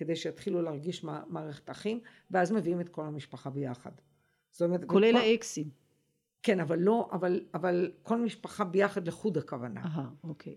כדי 0.00 0.16
שיתחילו 0.16 0.62
להרגיש 0.62 1.04
מערכת 1.28 1.70
אחים, 1.70 2.00
ואז 2.30 2.52
מביאים 2.52 2.80
את 2.80 2.88
כל 2.88 3.04
המשפחה 3.06 3.50
ביחד. 3.50 3.90
זאת 4.50 4.62
אומרת, 4.62 4.84
כולל 4.84 5.10
וכל- 5.16 5.24
האקסים. 5.24 5.68
כן, 6.42 6.60
אבל 6.60 6.78
לא, 6.78 7.08
אבל, 7.12 7.40
אבל 7.54 7.92
כל 8.02 8.20
משפחה 8.20 8.64
ביחד 8.64 9.08
לחוד 9.08 9.38
הכוונה. 9.38 9.80
אהה, 9.80 10.08
אוקיי. 10.24 10.56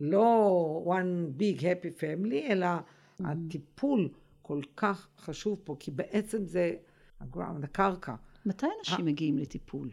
לא 0.00 0.84
one 0.86 1.40
big 1.40 1.60
happy 1.60 2.00
family, 2.00 2.34
אלא 2.52 2.66
Mm-hmm. 2.76 3.24
הטיפול 3.28 4.08
כל 4.42 4.60
כך 4.76 5.08
חשוב 5.18 5.60
פה, 5.64 5.76
כי 5.80 5.90
בעצם 5.90 6.44
זה 6.46 6.74
הגראונד, 7.20 7.64
הקרקע. 7.64 8.14
מתי 8.46 8.66
אנשים 8.78 9.04
מגיעים 9.04 9.38
לטיפול? 9.38 9.90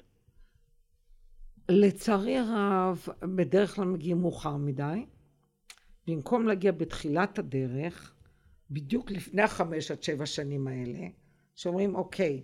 לצערי 1.69 2.37
הרב, 2.37 3.05
בדרך 3.35 3.75
כלל 3.75 3.85
מגיעים 3.85 4.21
מאוחר 4.21 4.57
מדי. 4.57 5.05
במקום 6.07 6.47
להגיע 6.47 6.71
בתחילת 6.71 7.39
הדרך, 7.39 8.13
בדיוק 8.71 9.11
לפני 9.11 9.41
החמש 9.41 9.91
עד 9.91 10.03
שבע 10.03 10.25
שנים 10.25 10.67
האלה, 10.67 11.07
שאומרים, 11.55 11.95
אוקיי, 11.95 12.43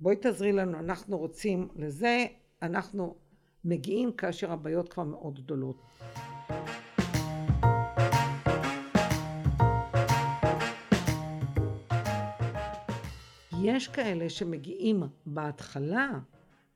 בואי 0.00 0.16
תעזרי 0.16 0.52
לנו, 0.52 0.78
אנחנו 0.78 1.18
רוצים 1.18 1.68
לזה, 1.76 2.26
אנחנו 2.62 3.16
מגיעים 3.64 4.12
כאשר 4.12 4.52
הבעיות 4.52 4.88
כבר 4.88 5.04
מאוד 5.04 5.40
גדולות. 5.40 5.76
יש 13.62 13.88
כאלה 13.88 14.30
שמגיעים 14.30 15.02
בהתחלה 15.26 16.18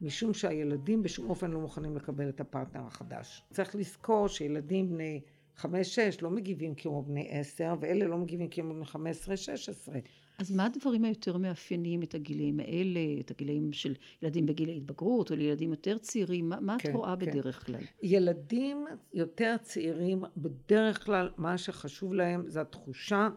משום 0.00 0.34
שהילדים 0.34 1.02
בשום 1.02 1.30
אופן 1.30 1.50
לא 1.50 1.60
מוכנים 1.60 1.96
לקבל 1.96 2.28
את 2.28 2.40
הפרטנר 2.40 2.86
החדש. 2.86 3.44
צריך 3.50 3.76
לזכור 3.76 4.28
שילדים 4.28 4.88
בני 4.88 5.20
חמש-שש 5.56 6.22
לא 6.22 6.30
מגיבים 6.30 6.74
כמו 6.74 7.02
בני 7.02 7.28
עשר, 7.30 7.74
ואלה 7.80 8.06
לא 8.06 8.18
מגיבים 8.18 8.48
כמו 8.50 8.74
בני 8.74 8.84
חמש 8.84 9.16
עשרה, 9.16 9.36
שש 9.36 9.68
עשרה. 9.68 9.98
אז 10.38 10.50
מה 10.50 10.66
הדברים 10.66 11.04
היותר 11.04 11.36
מאפיינים 11.36 12.02
את 12.02 12.14
הגילאים 12.14 12.60
האלה, 12.60 13.00
את 13.20 13.30
הגילאים 13.30 13.72
של 13.72 13.94
ילדים 14.22 14.46
בגיל 14.46 14.68
ההתבגרות, 14.68 15.30
או 15.30 15.36
לילדים 15.36 15.70
יותר 15.70 15.98
צעירים? 15.98 16.48
מה, 16.48 16.60
מה 16.60 16.76
את 16.76 16.82
כן, 16.82 16.92
רואה 16.92 17.16
כן. 17.16 17.26
בדרך 17.26 17.66
כלל? 17.66 17.80
ילדים 18.02 18.86
יותר 19.14 19.56
צעירים, 19.62 20.22
בדרך 20.36 21.04
כלל 21.04 21.30
מה 21.36 21.58
שחשוב 21.58 22.14
להם 22.14 22.48
זה 22.48 22.60
התחושה 22.60 23.28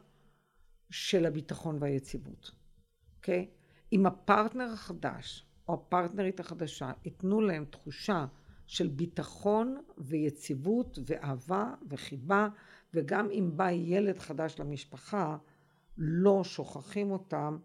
של 0.89 1.25
הביטחון 1.25 1.77
והיציבות, 1.79 2.51
אוקיי? 3.17 3.47
אם 3.93 4.05
הפרטנר 4.05 4.69
החדש 4.73 5.45
או 5.67 5.73
הפרטנרית 5.73 6.39
החדשה 6.39 6.91
ייתנו 7.05 7.41
להם 7.41 7.65
תחושה 7.65 8.25
של 8.67 8.87
ביטחון 8.87 9.77
ויציבות 9.97 10.99
ואהבה 11.05 11.73
וחיבה, 11.89 12.47
וגם 12.93 13.29
אם 13.31 13.51
בא 13.55 13.71
ילד 13.71 14.19
חדש 14.19 14.59
למשפחה, 14.59 15.37
לא 15.97 16.43
שוכחים 16.43 17.11
אותם, 17.11 17.57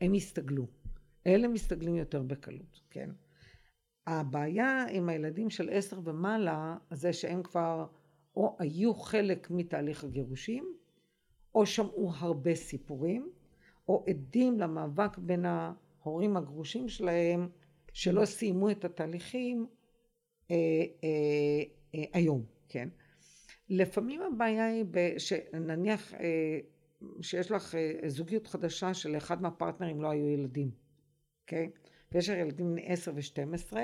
הם 0.00 0.14
יסתגלו. 0.14 0.66
אלה 1.26 1.48
מסתגלים 1.48 1.96
יותר 1.96 2.22
בקלות, 2.22 2.80
כן? 2.90 3.10
הבעיה 4.06 4.84
עם 4.90 5.08
הילדים 5.08 5.50
של 5.50 5.68
עשר 5.72 6.00
ומעלה 6.04 6.76
זה 6.90 7.12
שהם 7.12 7.42
כבר 7.42 7.86
או 8.36 8.56
היו 8.58 8.94
חלק 8.94 9.50
מתהליך 9.50 10.04
הגירושים 10.04 10.74
או 11.54 11.66
שמעו 11.66 12.10
הרבה 12.14 12.54
סיפורים 12.54 13.30
או 13.88 14.04
עדים 14.08 14.60
למאבק 14.60 15.18
בין 15.18 15.44
ההורים 15.44 16.36
הגרושים 16.36 16.88
שלהם 16.88 17.48
שלא 17.92 18.24
סיימו 18.24 18.70
את 18.70 18.84
התהליכים 18.84 19.66
אה, 20.50 20.56
אה, 21.04 21.62
אה, 21.94 22.04
היום, 22.12 22.44
כן? 22.68 22.88
לפעמים 23.68 24.22
הבעיה 24.22 24.66
היא 24.66 24.84
שנניח 25.18 26.14
אה, 26.14 26.58
שיש 27.22 27.50
לך 27.50 27.74
אה, 27.74 28.08
זוגיות 28.08 28.46
חדשה 28.46 28.94
שלאחד 28.94 29.42
מהפרטנרים 29.42 30.02
לא 30.02 30.10
היו 30.10 30.28
ילדים, 30.28 30.70
אוקיי? 31.42 31.70
ויש 32.12 32.28
לך 32.28 32.36
ילדים 32.36 32.70
בני 32.70 32.86
10 32.86 33.12
ו-12, 33.14 33.76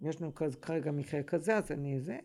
יש 0.00 0.22
לנו 0.22 0.34
כרגע 0.34 0.90
מקרה 0.90 1.22
כזה, 1.22 1.56
אז 1.56 1.72
אני 1.72 2.00
זה, 2.00 2.18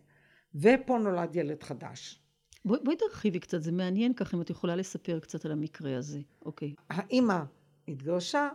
ופה 0.55 0.97
נולד 0.97 1.35
ילד 1.35 1.63
חדש. 1.63 2.21
בואי, 2.65 2.79
בואי 2.83 2.95
תרחיבי 2.95 3.39
קצת, 3.39 3.61
זה 3.61 3.71
מעניין 3.71 4.13
ככה 4.13 4.37
אם 4.37 4.41
את 4.41 4.49
יכולה 4.49 4.75
לספר 4.75 5.19
קצת 5.19 5.45
על 5.45 5.51
המקרה 5.51 5.97
הזה. 5.97 6.19
אוקיי. 6.45 6.73
האימא 6.89 7.39
התגרשה, 7.87 8.49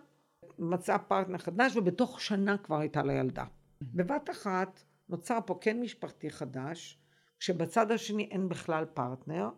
מצאה 0.59 0.99
פרטנר 0.99 1.39
חדש, 1.39 1.77
ובתוך 1.77 2.21
שנה 2.21 2.59
כבר 2.59 2.79
הייתה 2.79 3.03
לה 3.03 3.13
ילדה. 3.13 3.45
בבת 3.83 4.31
אחת 4.31 4.81
נוצר 5.09 5.39
פה 5.47 5.59
כן 5.61 5.81
משפחתי 5.81 6.31
חדש, 6.31 6.99
כשבצד 7.39 7.91
השני 7.91 8.29
אין 8.31 8.49
בכלל 8.49 8.85
פרטנר, 8.85 9.49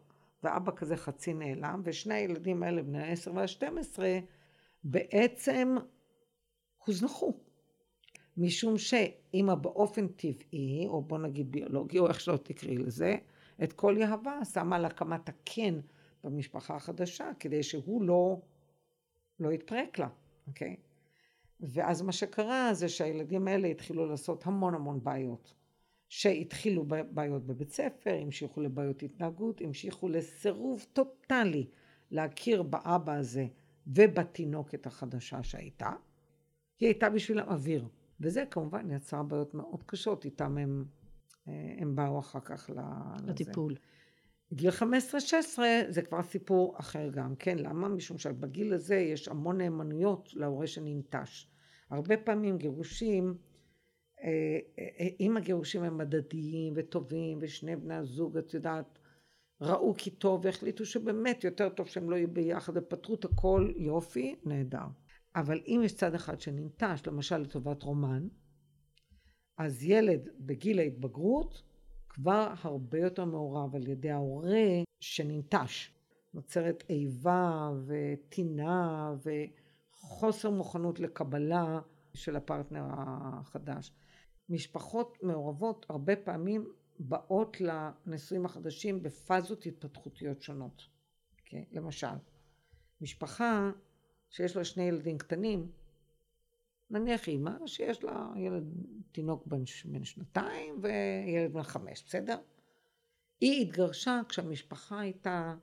ואבא 0.43 0.73
כזה 0.77 0.97
חצי 0.97 1.35
נעלם, 1.35 1.83
ושני 1.85 2.15
הילדים 2.15 2.63
האלה, 2.63 2.83
בני 2.83 3.03
העשר 3.03 3.35
והשתים 3.35 3.79
עשרה, 3.79 4.19
בעצם 4.85 5.77
הוזנחו. 6.85 7.41
משום 8.37 8.79
שאימא 8.79 9.55
באופן 9.55 10.09
טבעי, 10.09 10.87
או 10.87 11.03
בוא 11.03 11.19
נגיד 11.19 11.53
ביולוגי, 11.53 11.99
או 11.99 12.09
איך 12.09 12.21
שלא 12.21 12.37
תקראי 12.37 12.79
לזה, 12.79 13.17
את 13.63 13.73
כל 13.73 13.95
יהבה 13.99 14.45
שמה 14.45 14.77
על 14.77 14.85
הקמת 14.85 15.29
הקן 15.29 15.81
במשפחה 16.25 16.77
החדשה, 16.77 17.31
כדי 17.41 17.63
שהוא 17.63 18.03
לא, 18.03 18.41
לא 19.41 19.53
יתפרק 19.53 19.99
לה, 19.99 20.09
אוקיי? 20.47 20.77
ואז 21.61 22.03
מה 22.03 22.13
שקרה 22.13 22.75
זה 22.75 22.89
שהילדים 22.89 23.49
האלה 23.49 23.69
התחילו 23.69 24.07
לעשות 24.07 24.47
המון 24.47 24.75
המון 24.75 25.05
בעיות. 25.05 25.55
שהתחילו 26.09 26.85
בעיות 27.11 27.47
בבית 27.47 27.73
ספר, 27.73 28.19
המשיכו 28.23 28.61
לבעיות 28.61 29.03
התנהגות, 29.03 29.61
המשיכו 29.61 30.09
לסירוב 30.09 30.87
טוטאלי 30.93 31.67
להכיר 32.11 32.63
באבא 32.63 33.15
הזה 33.15 33.47
ובתינוקת 33.87 34.87
החדשה 34.87 35.43
שהייתה. 35.43 35.93
היא 36.81 36.87
הייתה 36.87 37.11
בשבילם 37.11 37.49
אוויר. 37.49 37.89
וזה 38.21 38.45
כמובן 38.51 38.91
יצר 38.91 39.23
בעיות 39.23 39.55
מאוד 39.55 39.83
קשות, 39.83 40.25
איתם 40.25 40.59
הם, 40.59 40.85
אה, 41.49 41.75
הם 41.79 41.97
באו 41.97 42.19
אחר 42.19 42.41
כך 42.41 42.71
לטיפול. 43.25 43.73
לזה. 43.73 43.81
גיל 44.53 44.71
15-16 44.71 44.83
זה 45.89 46.03
כבר 46.03 46.23
סיפור 46.23 46.77
אחר 46.79 47.09
גם, 47.09 47.37
כן? 47.37 47.59
למה? 47.59 47.89
משום 47.89 48.19
שבגיל 48.19 48.75
הזה 48.75 48.97
יש 48.97 49.29
המון 49.29 49.59
נאמנויות 49.59 50.29
להורה 50.35 50.67
שננטש. 50.67 51.47
הרבה 51.91 52.17
פעמים 52.17 52.59
גירושים, 52.59 53.35
אה, 54.23 54.59
אה, 54.79 55.09
אם 55.21 55.37
הגירושים 55.37 55.83
הם 55.83 55.99
מדדיים 55.99 56.73
וטובים 56.77 57.39
ושני 57.41 57.77
בני 57.77 57.95
הזוג, 57.95 58.37
את 58.37 58.55
יודעת, 58.55 58.99
ראו 59.61 59.95
כי 59.99 60.11
טוב 60.11 60.45
והחליטו 60.45 60.85
שבאמת 60.85 61.45
יותר 61.45 61.69
טוב 61.69 61.89
שהם 61.89 62.11
לא 62.11 62.17
יהיו 62.17 62.33
ביחד 62.33 62.73
ופתרו 62.77 63.15
את 63.15 63.25
הכל, 63.25 63.73
יופי, 63.77 64.37
נהדר. 64.45 64.87
אבל 65.37 65.61
אם 65.67 65.81
יש 65.85 65.95
צד 65.95 66.15
אחד 66.15 66.41
שננטש, 66.41 67.07
למשל 67.07 67.39
לטובת 67.39 67.83
רומן, 67.83 68.29
אז 69.59 69.85
ילד 69.85 70.29
בגיל 70.39 70.79
ההתבגרות 70.79 71.63
כבר 72.21 72.55
הרבה 72.63 72.99
יותר 72.99 73.25
מעורב 73.25 73.75
על 73.75 73.89
ידי 73.89 74.11
ההורה 74.11 74.83
שננטש. 75.01 75.93
נוצרת 76.35 76.85
איבה 76.91 77.71
וטינה 77.87 79.13
וחוסר 79.23 80.51
מוכנות 80.51 81.01
לקבלה 81.01 81.81
של 82.15 82.37
הפרטנר 82.37 82.85
החדש. 82.89 83.93
משפחות 84.49 85.19
מעורבות 85.23 85.87
הרבה 85.89 86.17
פעמים 86.17 86.69
באות 86.99 87.57
לנישואים 87.61 88.45
החדשים 88.47 89.03
בפאזות 89.03 89.67
התפתחותיות 89.67 90.43
שונות. 90.43 90.83
Okay? 90.83 91.41
אוקיי? 91.45 91.65
למשל, 91.73 92.17
משפחה 93.01 93.71
שיש 94.31 94.57
לה 94.57 94.65
שני 94.65 94.83
ילדים 94.83 95.19
קטנים, 95.19 95.71
נניח 96.91 97.29
אימא 97.29 97.67
שיש 97.67 98.05
לה 98.05 98.29
ילד 98.37 98.65
תינוק 99.13 99.47
בן, 99.47 99.63
בן 99.85 100.05
שנתיים 100.05 100.81
וילד 100.83 101.53
בן 101.53 101.63
חמש, 101.63 102.05
בסדר? 102.07 102.39
היא 103.41 103.63
התגרשה 103.63 104.21
כשהמשפחה 104.29 105.01
הייתה 105.01 105.55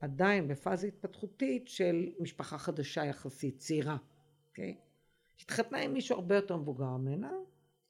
עדיין 0.00 0.48
בפאזה 0.48 0.86
התפתחותית 0.86 1.68
של 1.68 2.12
משפחה 2.20 2.58
חדשה 2.58 3.04
יחסית, 3.04 3.58
צעירה, 3.58 3.96
אוקיי? 4.48 4.76
Okay? 4.78 5.42
התחתנה 5.42 5.78
עם 5.78 5.92
מישהו 5.92 6.16
הרבה 6.16 6.36
יותר 6.36 6.56
מבוגר 6.56 6.96
ממנה, 6.96 7.32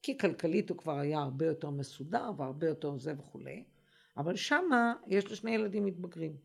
כי 0.02 0.18
כלכלית 0.18 0.70
הוא 0.70 0.78
כבר 0.78 0.98
היה 0.98 1.18
הרבה 1.18 1.46
יותר 1.46 1.70
מסודר 1.70 2.30
והרבה 2.36 2.66
יותר 2.66 2.98
זה 2.98 3.14
וכולי, 3.18 3.64
אבל 4.16 4.36
שמה 4.36 4.94
יש 5.06 5.30
לו 5.30 5.36
שני 5.36 5.50
ילדים 5.50 5.84
מתבגרים. 5.84 6.36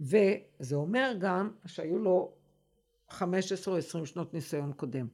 וזה 0.00 0.76
אומר 0.76 1.12
גם 1.20 1.50
שהיו 1.66 1.98
לו 1.98 2.35
15 3.08 3.74
או 3.74 3.78
20 3.78 4.06
שנות 4.06 4.34
ניסיון 4.34 4.72
קודם. 4.72 5.08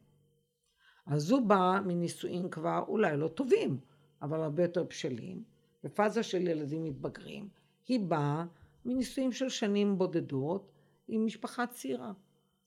אז 1.06 1.30
הוא 1.30 1.48
בא 1.48 1.80
מנישואים 1.86 2.50
כבר 2.50 2.84
אולי 2.88 3.16
לא 3.16 3.28
טובים, 3.28 3.80
אבל 4.22 4.40
הרבה 4.40 4.62
יותר 4.62 4.84
בשלים, 4.84 5.44
בפאזה 5.84 6.22
של 6.22 6.48
ילדים 6.48 6.84
מתבגרים. 6.84 7.48
היא 7.88 8.00
באה 8.00 8.44
מנישואים 8.84 9.32
של 9.32 9.48
שנים 9.48 9.98
בודדות 9.98 10.72
עם 11.08 11.26
משפחה 11.26 11.66
צעירה. 11.66 12.12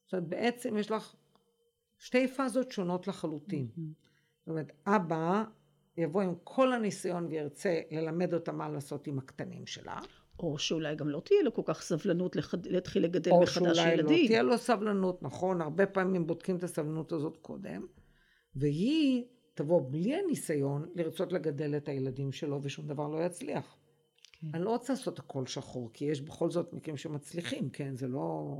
זאת 0.06 0.14
אומרת, 0.14 0.28
בעצם 0.28 0.78
יש 0.78 0.92
לך 0.92 1.16
שתי 1.98 2.28
פאזות 2.28 2.72
שונות 2.72 3.08
לחלוטין. 3.08 3.68
Mm-hmm. 3.68 3.82
זאת 4.40 4.48
אומרת, 4.48 4.72
אבא 4.88 5.44
יבוא 5.98 6.22
עם 6.22 6.34
כל 6.44 6.74
הניסיון 6.74 7.26
וירצה 7.26 7.82
ללמד 7.92 8.34
אותה 8.34 8.52
מה 8.52 8.70
לעשות 8.70 9.08
עם 9.08 9.20
הקטנים 9.20 9.66
שלה. 9.66 10.00
או 10.40 10.58
שאולי 10.58 10.96
גם 10.96 11.10
לא 11.10 11.22
תהיה 11.26 11.44
לו 11.44 11.54
כל 11.54 11.62
כך 11.66 11.82
סבלנות 11.82 12.36
לחד... 12.36 12.66
להתחיל 12.66 13.04
לגדל 13.04 13.32
מחדש 13.42 13.58
ילדים. 13.58 13.70
או 13.70 13.76
שאולי 13.76 13.98
לא 13.98 14.08
תהיה 14.08 14.44
לו 14.44 14.58
סבלנות, 14.58 15.24
נכון, 15.24 15.62
הרבה 15.62 15.86
פעמים 15.86 16.28
בודקים 16.28 16.56
את 16.56 16.64
הסבלנות 16.64 17.12
הזאת 17.12 17.38
קודם, 17.38 17.86
והיא 18.56 19.26
תבוא 19.54 19.82
בלי 19.92 20.16
הניסיון 20.16 20.86
לרצות 20.96 21.34
לגדל 21.34 21.76
את 21.78 21.90
הילדים 21.90 22.32
שלו 22.32 22.60
ושום 22.64 22.88
דבר 22.88 23.08
לא 23.08 23.26
יצליח. 23.26 23.76
כן. 24.32 24.48
אני 24.54 24.64
לא 24.64 24.70
רוצה 24.70 24.94
לעשות 24.94 25.20
הכל 25.20 25.46
שחור, 25.46 25.90
כי 25.94 26.06
יש 26.06 26.22
בכל 26.22 26.50
זאת 26.50 26.74
מקרים 26.74 26.98
שמצליחים, 26.98 27.70
כן, 27.70 27.96
זה 27.96 28.08
לא... 28.08 28.56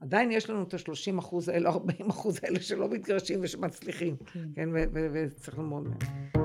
עדיין 0.00 0.30
יש 0.30 0.50
לנו 0.50 0.62
את 0.62 0.74
ה-30 0.74 1.18
אחוז 1.18 1.48
האלה, 1.48 1.70
40 1.70 2.10
אחוז 2.10 2.40
האלה 2.42 2.60
שלא 2.60 2.88
מתגרשים 2.88 3.40
ושמצליחים, 3.42 4.16
כן, 4.16 4.48
כן 4.54 4.68
וצריך 5.12 5.58
ללמוד 5.58 5.88
מהם. 5.88 6.39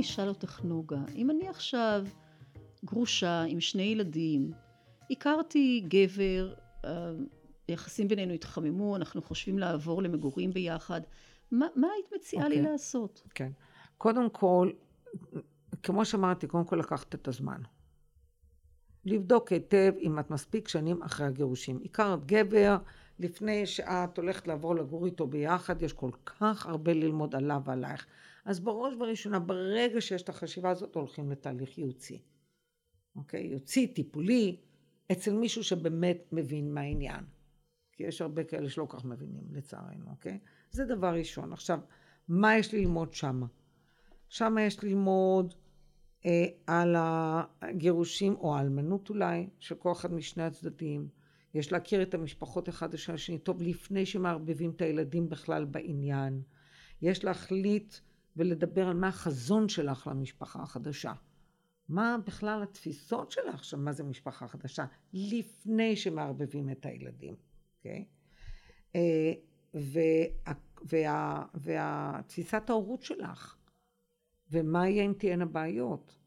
אני 0.00 0.06
אשאל 0.06 0.28
אותך 0.28 0.60
נוגה, 0.64 1.00
אם 1.14 1.30
אני 1.30 1.48
עכשיו 1.48 2.04
גרושה 2.84 3.42
עם 3.42 3.60
שני 3.60 3.82
ילדים, 3.82 4.52
הכרתי 5.10 5.84
גבר, 5.88 6.54
אה, 6.84 7.12
יחסים 7.68 8.08
בינינו 8.08 8.32
התחממו, 8.32 8.96
אנחנו 8.96 9.22
חושבים 9.22 9.58
לעבור 9.58 10.02
למגורים 10.02 10.52
ביחד, 10.52 11.00
מה, 11.50 11.66
מה 11.76 11.88
היית 11.94 12.06
מציעה 12.16 12.46
okay. 12.46 12.48
לי 12.48 12.58
אוקיי. 12.58 12.72
לעשות? 12.72 13.22
כן. 13.34 13.50
קודם 13.98 14.30
כל, 14.30 14.70
כמו 15.82 16.04
שאמרתי, 16.04 16.46
קודם 16.46 16.64
כל 16.64 16.76
לקחת 16.76 17.14
את 17.14 17.28
הזמן. 17.28 17.62
לבדוק 19.04 19.52
היטב 19.52 19.92
אם 20.00 20.18
את 20.18 20.30
מספיק 20.30 20.68
שנים 20.68 21.02
אחרי 21.02 21.26
הגירושים. 21.26 21.80
הכרת 21.84 22.26
גבר, 22.26 22.76
לפני 23.18 23.66
שאת 23.66 24.18
הולכת 24.18 24.46
לעבור 24.48 24.76
לגור 24.76 25.06
איתו 25.06 25.26
ביחד, 25.26 25.82
יש 25.82 25.92
כל 25.92 26.10
כך 26.26 26.66
הרבה 26.66 26.92
ללמוד 26.92 27.34
עליו 27.34 27.60
ועלייך. 27.64 28.06
אז 28.44 28.60
בראש 28.60 28.94
ובראשונה, 28.94 29.38
ברגע 29.38 30.00
שיש 30.00 30.22
את 30.22 30.28
החשיבה 30.28 30.70
הזאת, 30.70 30.94
הולכים 30.94 31.30
לתהליך 31.30 31.78
ייעוצי. 31.78 32.22
אוקיי? 33.16 33.40
ייעוצי, 33.40 33.86
טיפולי, 33.86 34.56
אצל 35.12 35.32
מישהו 35.32 35.64
שבאמת 35.64 36.28
מבין 36.32 36.74
מה 36.74 36.80
העניין. 36.80 37.24
כי 37.92 38.02
יש 38.02 38.20
הרבה 38.20 38.44
כאלה 38.44 38.70
שלא 38.70 38.86
כך 38.88 39.04
מבינים, 39.04 39.44
לצערנו, 39.52 40.10
אוקיי? 40.10 40.38
זה 40.70 40.84
דבר 40.84 41.14
ראשון. 41.14 41.52
עכשיו, 41.52 41.80
מה 42.28 42.56
יש 42.56 42.74
ללמוד 42.74 43.14
שמה? 43.14 43.46
שמה 44.28 44.62
יש 44.62 44.84
ללמוד 44.84 45.54
אה, 46.26 46.46
על 46.66 46.96
הגירושים 46.98 48.34
או 48.34 48.56
האלמנות 48.56 49.10
אולי, 49.10 49.48
של 49.58 49.74
כל 49.74 49.92
אחד 49.92 50.12
משני 50.12 50.42
הצדדים. 50.42 51.08
יש 51.54 51.72
להכיר 51.72 52.02
את 52.02 52.14
המשפחות 52.14 52.68
אחד 52.68 52.96
של 52.96 53.14
השני 53.14 53.38
טוב 53.38 53.62
לפני 53.62 54.06
שמערבבים 54.06 54.70
את 54.70 54.82
הילדים 54.82 55.28
בכלל 55.28 55.64
בעניין. 55.64 56.42
יש 57.02 57.24
להחליט 57.24 57.94
ולדבר 58.36 58.88
על 58.88 58.96
מה 58.96 59.08
החזון 59.08 59.68
שלך 59.68 60.06
למשפחה 60.06 60.62
החדשה. 60.62 61.12
מה 61.88 62.16
בכלל 62.26 62.62
התפיסות 62.62 63.30
שלך 63.30 63.64
של 63.64 63.76
מה 63.76 63.92
זה 63.92 64.04
משפחה 64.04 64.48
חדשה, 64.48 64.84
לפני 65.12 65.96
שמערבבים 65.96 66.70
את 66.70 66.86
הילדים, 66.86 67.34
אוקיי? 67.78 68.04
Okay? 68.04 68.98
וה, 69.74 70.54
וה, 70.82 71.44
והתפיסת 71.54 72.70
ההורות 72.70 73.02
שלך, 73.02 73.56
ומה 74.50 74.88
יהיה 74.88 75.04
אם 75.04 75.12
תהיינה 75.18 75.46
בעיות, 75.46 76.18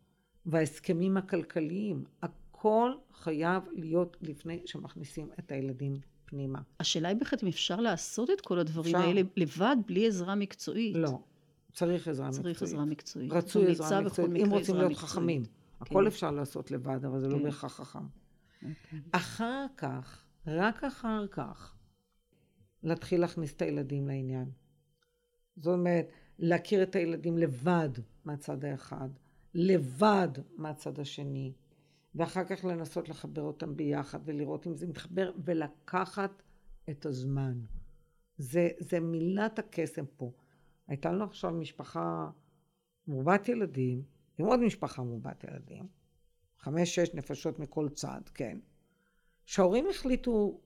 וההסכמים 0.45 1.17
הכלכליים, 1.17 2.03
הכל 2.21 2.91
חייב 3.13 3.63
להיות 3.71 4.17
לפני 4.21 4.61
שמכניסים 4.65 5.29
את 5.39 5.51
הילדים 5.51 5.93
פנימה. 6.25 6.61
השאלה 6.79 7.07
היא 7.07 7.17
בכלל 7.17 7.39
אם 7.43 7.47
אפשר 7.47 7.79
לעשות 7.79 8.29
את 8.29 8.41
כל 8.41 8.59
הדברים 8.59 8.95
אפשר. 8.95 9.07
האלה 9.07 9.21
לבד, 9.35 9.75
בלי 9.85 10.07
עזרה 10.07 10.35
מקצועית. 10.35 10.95
לא, 10.95 11.19
צריך 11.73 12.07
עזרה 12.07 12.27
מקצועית. 12.27 12.57
צריך 12.57 12.61
עזרה 12.61 12.85
מקצועית. 12.85 13.31
רצוי 13.31 13.71
עזרה 13.71 14.01
מקצועית, 14.01 14.31
אם 14.45 14.51
רוצים 14.51 14.75
להיות. 14.75 14.93
חכמים. 14.93 15.45
כן. 15.45 15.51
הכל 15.81 16.07
אפשר 16.07 16.31
לעשות 16.31 16.71
לבד, 16.71 17.05
אבל 17.05 17.19
זה 17.19 17.27
לא 17.27 17.37
כן. 17.37 17.43
בהכרח 17.43 17.73
חכם. 17.73 18.05
אוקיי. 18.55 18.99
אחר 19.11 19.65
כך, 19.77 20.25
רק 20.47 20.83
אחר 20.83 21.27
כך, 21.31 21.75
להתחיל 22.83 23.21
להכניס 23.21 23.53
את 23.53 23.61
הילדים 23.61 24.07
לעניין. 24.07 24.51
זאת 25.55 25.73
אומרת, 25.73 26.07
להכיר 26.39 26.83
את 26.83 26.95
הילדים 26.95 27.37
לבד 27.37 27.89
מהצד 28.25 28.65
האחד, 28.65 29.09
לבד 29.53 30.29
מהצד 30.55 30.99
השני, 30.99 31.53
ואחר 32.15 32.43
כך 32.43 32.65
לנסות 32.65 33.09
לחבר 33.09 33.41
אותם 33.41 33.75
ביחד 33.75 34.19
ולראות 34.25 34.67
אם 34.67 34.75
זה 34.75 34.87
מתחבר, 34.87 35.31
ולקחת 35.45 36.43
את 36.89 37.05
הזמן. 37.05 37.59
זה, 38.37 38.69
זה 38.79 38.99
מילת 38.99 39.59
הקסם 39.59 40.05
פה. 40.17 40.31
הייתה 40.87 41.11
לנו 41.11 41.23
עכשיו 41.23 41.51
משפחה 41.51 42.29
מרובת 43.07 43.49
ילדים, 43.49 44.03
עם 44.37 44.45
עוד 44.45 44.59
משפחה 44.59 45.03
מרובת 45.03 45.43
ילדים, 45.43 45.87
חמש-שש 46.57 47.13
נפשות 47.13 47.59
מכל 47.59 47.89
צד, 47.89 48.21
כן, 48.33 48.57
שההורים 49.45 49.85
החליטו, 49.89 50.59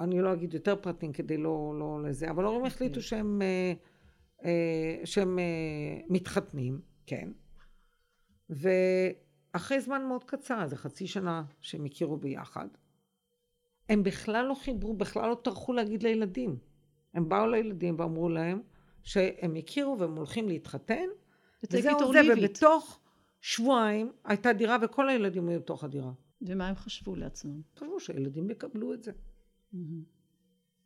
אני 0.00 0.20
לא 0.20 0.32
אגיד 0.32 0.54
יותר 0.54 0.76
פרטים 0.76 1.12
כדי 1.12 1.36
לא, 1.36 1.74
לא 1.78 2.02
לזה, 2.02 2.30
אבל 2.30 2.44
ההורים 2.44 2.64
החליטו 2.64 2.94
אוקיי. 2.94 3.02
שהם, 3.02 3.42
אה, 3.42 3.72
אה, 4.44 5.06
שהם 5.06 5.38
אה, 5.38 6.00
מתחתנים, 6.08 6.80
כן, 7.06 7.30
ואחרי 8.50 9.80
זמן 9.80 10.06
מאוד 10.08 10.24
קצר, 10.24 10.66
זה 10.66 10.76
חצי 10.76 11.06
שנה 11.06 11.44
שהם 11.60 11.84
הכירו 11.84 12.16
ביחד, 12.16 12.68
הם 13.88 14.02
בכלל 14.02 14.46
לא 14.46 14.54
חיברו, 14.54 14.94
בכלל 14.94 15.30
לא 15.30 15.34
טרחו 15.44 15.72
להגיד 15.72 16.02
לילדים. 16.02 16.58
הם 17.14 17.28
באו 17.28 17.46
לילדים 17.46 17.94
ואמרו 17.98 18.28
להם 18.28 18.62
שהם 19.04 19.56
הכירו 19.56 19.98
והם 19.98 20.16
הולכים 20.16 20.48
להתחתן, 20.48 21.06
וזהו 21.70 22.12
זה, 22.12 22.20
ובתוך 22.32 23.00
שבועיים 23.40 24.12
הייתה 24.24 24.52
דירה 24.52 24.76
וכל 24.82 25.08
הילדים 25.08 25.48
היו 25.48 25.60
בתוך 25.60 25.84
הדירה. 25.84 26.12
ומה 26.42 26.68
הם 26.68 26.74
חשבו 26.74 27.16
לעצמם? 27.16 27.60
חשבו 27.76 28.00
שהילדים 28.00 28.50
יקבלו 28.50 28.94
את 28.94 29.02
זה. 29.02 29.12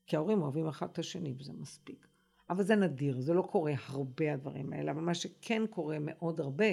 כי 0.07 0.17
ההורים 0.17 0.43
אוהבים 0.43 0.69
אחד 0.69 0.87
את 0.93 0.99
השני 0.99 1.35
וזה 1.39 1.53
מספיק. 1.53 2.07
אבל 2.51 2.65
זה 2.65 2.77
נדיר, 2.77 3.21
זה 3.21 3.35
לא 3.35 3.43
קורה 3.43 3.73
הרבה 3.87 4.35
הדברים 4.35 4.73
האלה, 4.73 4.93
אבל 4.93 5.01
מה 5.01 5.15
שכן 5.15 5.63
קורה 5.71 5.97
מאוד 6.01 6.41
הרבה, 6.41 6.67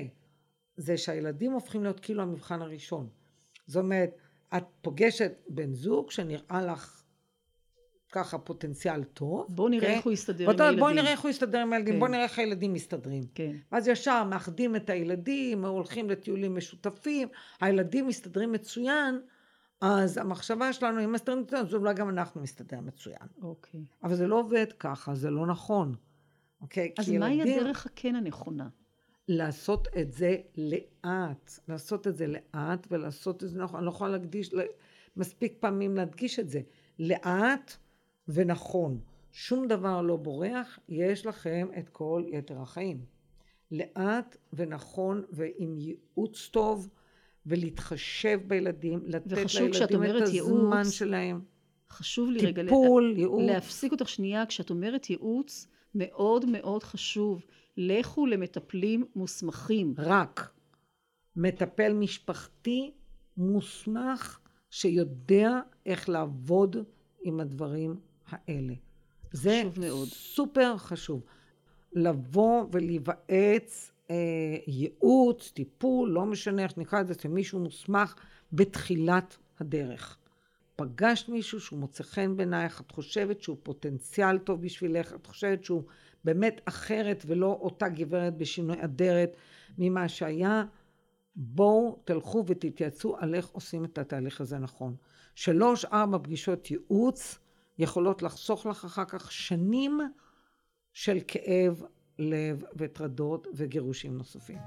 זה 0.77 0.97
שהילדים 0.97 1.51
הופכים 1.51 1.83
להיות 1.83 1.99
כאילו 1.99 2.21
המבחן 2.21 2.61
הראשון. 2.61 3.09
זאת 3.67 3.83
אומרת, 3.83 4.17
את 4.57 4.63
פוגשת 4.81 5.31
בן 5.49 5.73
זוג 5.73 6.11
שנראה 6.11 6.65
לך 6.65 7.04
ככה 8.15 8.37
פוטנציאל 8.37 9.03
טוב. 9.03 9.45
בואו 9.49 9.69
נראה? 9.69 9.87
כן? 9.87 9.93
איך 9.93 10.05
הוא 10.05 10.13
יסתדר 10.13 10.49
עם 10.49 10.59
הילדים. 10.59 10.79
בואו 10.79 10.93
נראה 10.93 11.11
איך 11.11 11.21
הוא 11.21 11.29
יסתדר 11.29 11.59
עם 11.59 11.73
הילדים, 11.73 11.93
כן. 11.93 11.99
בואו 11.99 12.11
נראה 12.11 12.23
איך 12.23 12.39
הילדים 12.39 12.73
מסתדרים. 12.73 13.23
כן. 13.35 13.55
אז 13.71 13.87
ישר 13.87 14.23
מאחדים 14.23 14.75
את 14.75 14.89
הילדים, 14.89 15.65
הולכים 15.65 16.09
לטיולים 16.09 16.55
משותפים, 16.55 17.27
הילדים 17.61 18.07
מסתדרים 18.07 18.51
מצוין, 18.51 19.19
אז 19.81 20.17
המחשבה 20.17 20.73
שלנו, 20.73 21.03
אם 21.03 21.11
מסתדרים 21.11 21.41
מצוין, 21.41 21.65
אז 21.65 21.73
אולי 21.73 21.93
גם 21.93 22.09
אנחנו 22.09 22.41
מסתדר 22.41 22.79
מצוין. 22.79 23.27
אוקיי. 23.41 23.79
אבל 24.03 24.15
זה 24.15 24.27
לא 24.27 24.39
עובד 24.39 24.67
ככה, 24.79 25.15
זה 25.15 25.29
לא 25.29 25.45
נכון. 25.45 25.95
אוקיי? 26.61 26.91
אז 26.97 27.09
מהי 27.09 27.33
ילדים... 27.33 27.59
הדרך 27.59 27.85
הכן 27.85 28.15
הנכונה? 28.15 28.67
לעשות 29.27 29.87
את 30.01 30.11
זה 30.11 30.37
לאט, 30.57 31.51
לעשות 31.67 32.07
את 32.07 32.17
זה 32.17 32.27
לאט 32.27 32.87
ולעשות 32.91 33.43
את 33.43 33.49
זה, 33.49 33.59
נכון, 33.59 33.77
אני 33.77 33.85
לא 33.85 33.91
יכולה 33.91 34.11
להקדיש, 34.11 34.53
מספיק 35.17 35.53
פעמים 35.59 35.95
להדגיש 35.95 36.39
את 36.39 36.49
זה, 36.49 36.61
לאט 36.99 37.77
ונכון. 38.27 38.99
שום 39.31 39.67
דבר 39.67 40.01
לא 40.01 40.15
בורח, 40.15 40.79
יש 40.89 41.25
לכם 41.25 41.67
את 41.79 41.89
כל 41.89 42.23
יתר 42.27 42.61
החיים. 42.61 43.05
לאט 43.71 44.37
ונכון 44.53 45.23
ועם 45.31 45.75
ייעוץ 45.77 46.49
טוב 46.51 46.89
ולהתחשב 47.45 48.39
בילדים, 48.47 49.01
לתת 49.05 49.31
לילדים 49.31 49.81
את 49.83 49.91
הזמן 49.91 50.27
ייעוץ, 50.33 50.89
שלהם. 50.89 51.41
חשוב 51.89 52.29
לי 52.29 52.39
טיפול, 52.39 52.49
רגע 52.49 52.63
טיפול, 52.63 53.13
ייעוץ. 53.17 53.43
להפסיק 53.43 53.91
אותך 53.91 54.09
שנייה, 54.09 54.45
כשאת 54.45 54.69
אומרת 54.69 55.09
ייעוץ, 55.09 55.67
מאוד 55.95 56.45
מאוד 56.45 56.83
חשוב. 56.83 57.45
לכו 57.77 58.25
למטפלים 58.25 59.05
מוסמכים. 59.15 59.93
רק. 59.97 60.51
מטפל 61.35 61.93
משפחתי 61.93 62.91
מוסמך 63.37 64.39
שיודע 64.69 65.59
איך 65.85 66.09
לעבוד 66.09 66.75
עם 67.23 67.39
הדברים 67.39 67.99
האלה. 68.29 68.73
זה 69.31 69.61
מאוד. 69.77 70.07
סופר 70.07 70.77
חשוב. 70.77 71.21
לבוא 71.93 72.65
ולהיוועץ 72.71 73.91
אה, 74.11 74.15
ייעוץ, 74.67 75.51
טיפול, 75.51 76.09
לא 76.09 76.25
משנה 76.25 76.63
איך 76.63 76.77
נקרא 76.77 77.01
את 77.01 77.07
זה, 77.07 77.13
שמישהו 77.21 77.59
מוסמך 77.59 78.15
בתחילת 78.53 79.37
הדרך. 79.59 80.17
פגשת 80.75 81.29
מישהו 81.29 81.59
שהוא 81.59 81.79
מוצא 81.79 82.03
חן 82.03 82.37
בעינייך, 82.37 82.81
את 82.81 82.91
חושבת 82.91 83.41
שהוא 83.41 83.57
פוטנציאל 83.63 84.37
טוב 84.37 84.61
בשבילך, 84.61 85.13
את 85.13 85.25
חושבת 85.27 85.63
שהוא 85.63 85.83
באמת 86.23 86.61
אחרת 86.65 87.23
ולא 87.27 87.57
אותה 87.61 87.89
גברת 87.89 88.37
בשינוי 88.37 88.75
אדרת 88.83 89.37
ממה 89.77 90.09
שהיה, 90.09 90.63
בואו 91.35 91.99
תלכו 92.05 92.43
ותתייעצו 92.47 93.15
על 93.17 93.35
איך 93.35 93.47
עושים 93.47 93.85
את 93.85 93.97
התהליך 93.97 94.41
הזה 94.41 94.57
נכון. 94.57 94.95
שלוש 95.35 95.85
ארבע 95.85 96.17
פגישות 96.17 96.71
ייעוץ 96.71 97.39
יכולות 97.77 98.21
לחסוך 98.21 98.65
לך 98.65 98.85
אחר 98.85 99.05
כך 99.05 99.31
שנים 99.31 99.99
של 100.93 101.17
כאב 101.27 101.83
לב 102.19 102.63
וטרדות 102.75 103.47
וגירושים 103.55 104.17
נוספים. 104.17 104.57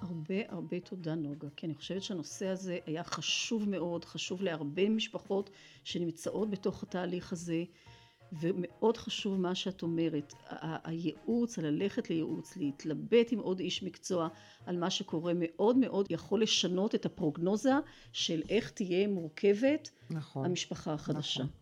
הרבה 0.00 0.34
הרבה 0.48 0.80
תודה 0.80 1.14
נוגה, 1.14 1.48
כי 1.56 1.66
אני 1.66 1.74
חושבת 1.74 2.02
שהנושא 2.02 2.46
הזה 2.46 2.78
היה 2.86 3.04
חשוב 3.04 3.68
מאוד, 3.68 4.04
חשוב 4.04 4.42
להרבה 4.42 4.88
משפחות 4.88 5.50
שנמצאות 5.84 6.50
בתוך 6.50 6.82
התהליך 6.82 7.32
הזה, 7.32 7.64
ומאוד 8.32 8.96
חשוב 8.96 9.40
מה 9.40 9.54
שאת 9.54 9.82
אומרת, 9.82 10.32
הייעוץ, 10.84 11.58
ללכת 11.58 12.10
לייעוץ, 12.10 12.56
להתלבט 12.56 13.32
עם 13.32 13.38
עוד 13.38 13.60
איש 13.60 13.82
מקצוע 13.82 14.28
על 14.66 14.78
מה 14.78 14.90
שקורה 14.90 15.32
מאוד 15.34 15.76
מאוד 15.76 16.06
יכול 16.10 16.42
לשנות 16.42 16.94
את 16.94 17.06
הפרוגנוזה 17.06 17.74
של 18.12 18.42
איך 18.48 18.70
תהיה 18.70 19.08
מורכבת 19.08 19.90
נכון, 20.10 20.44
המשפחה 20.44 20.92
החדשה. 20.92 21.42
נכון. 21.42 21.52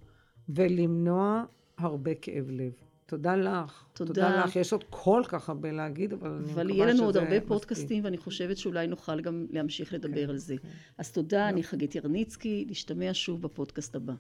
ולמנוע 0.48 1.44
הרבה 1.79 2.14
כאב 2.14 2.50
לב. 2.50 2.72
תודה 3.07 3.37
לך. 3.37 3.85
תודה. 3.92 4.14
תודה 4.14 4.44
לך. 4.44 4.57
יש 4.57 4.72
עוד 4.72 4.85
כל 4.90 5.22
כך 5.29 5.48
הרבה 5.48 5.72
להגיד, 5.72 6.12
אבל 6.12 6.31
אני 6.31 6.38
מקווה 6.38 6.53
שזה 6.53 6.61
אבל 6.61 6.70
יהיה 6.70 6.87
לנו 6.87 7.05
עוד 7.05 7.16
הרבה 7.16 7.40
פודקאסטים, 7.40 8.05
ואני 8.05 8.18
חושבת 8.18 8.57
שאולי 8.57 8.87
נוכל 8.87 9.20
גם 9.20 9.46
להמשיך 9.50 9.92
לדבר 9.92 10.24
כן, 10.24 10.31
על 10.31 10.38
זה. 10.38 10.57
כן. 10.59 10.68
אז 10.98 11.12
תודה, 11.12 11.48
אני 11.48 11.62
חגית 11.62 11.94
ירניצקי, 11.94 12.66
נשתמע 12.68 13.11
שוב 13.12 13.42
בפודקאסט 13.42 13.94
הבא. 13.94 14.14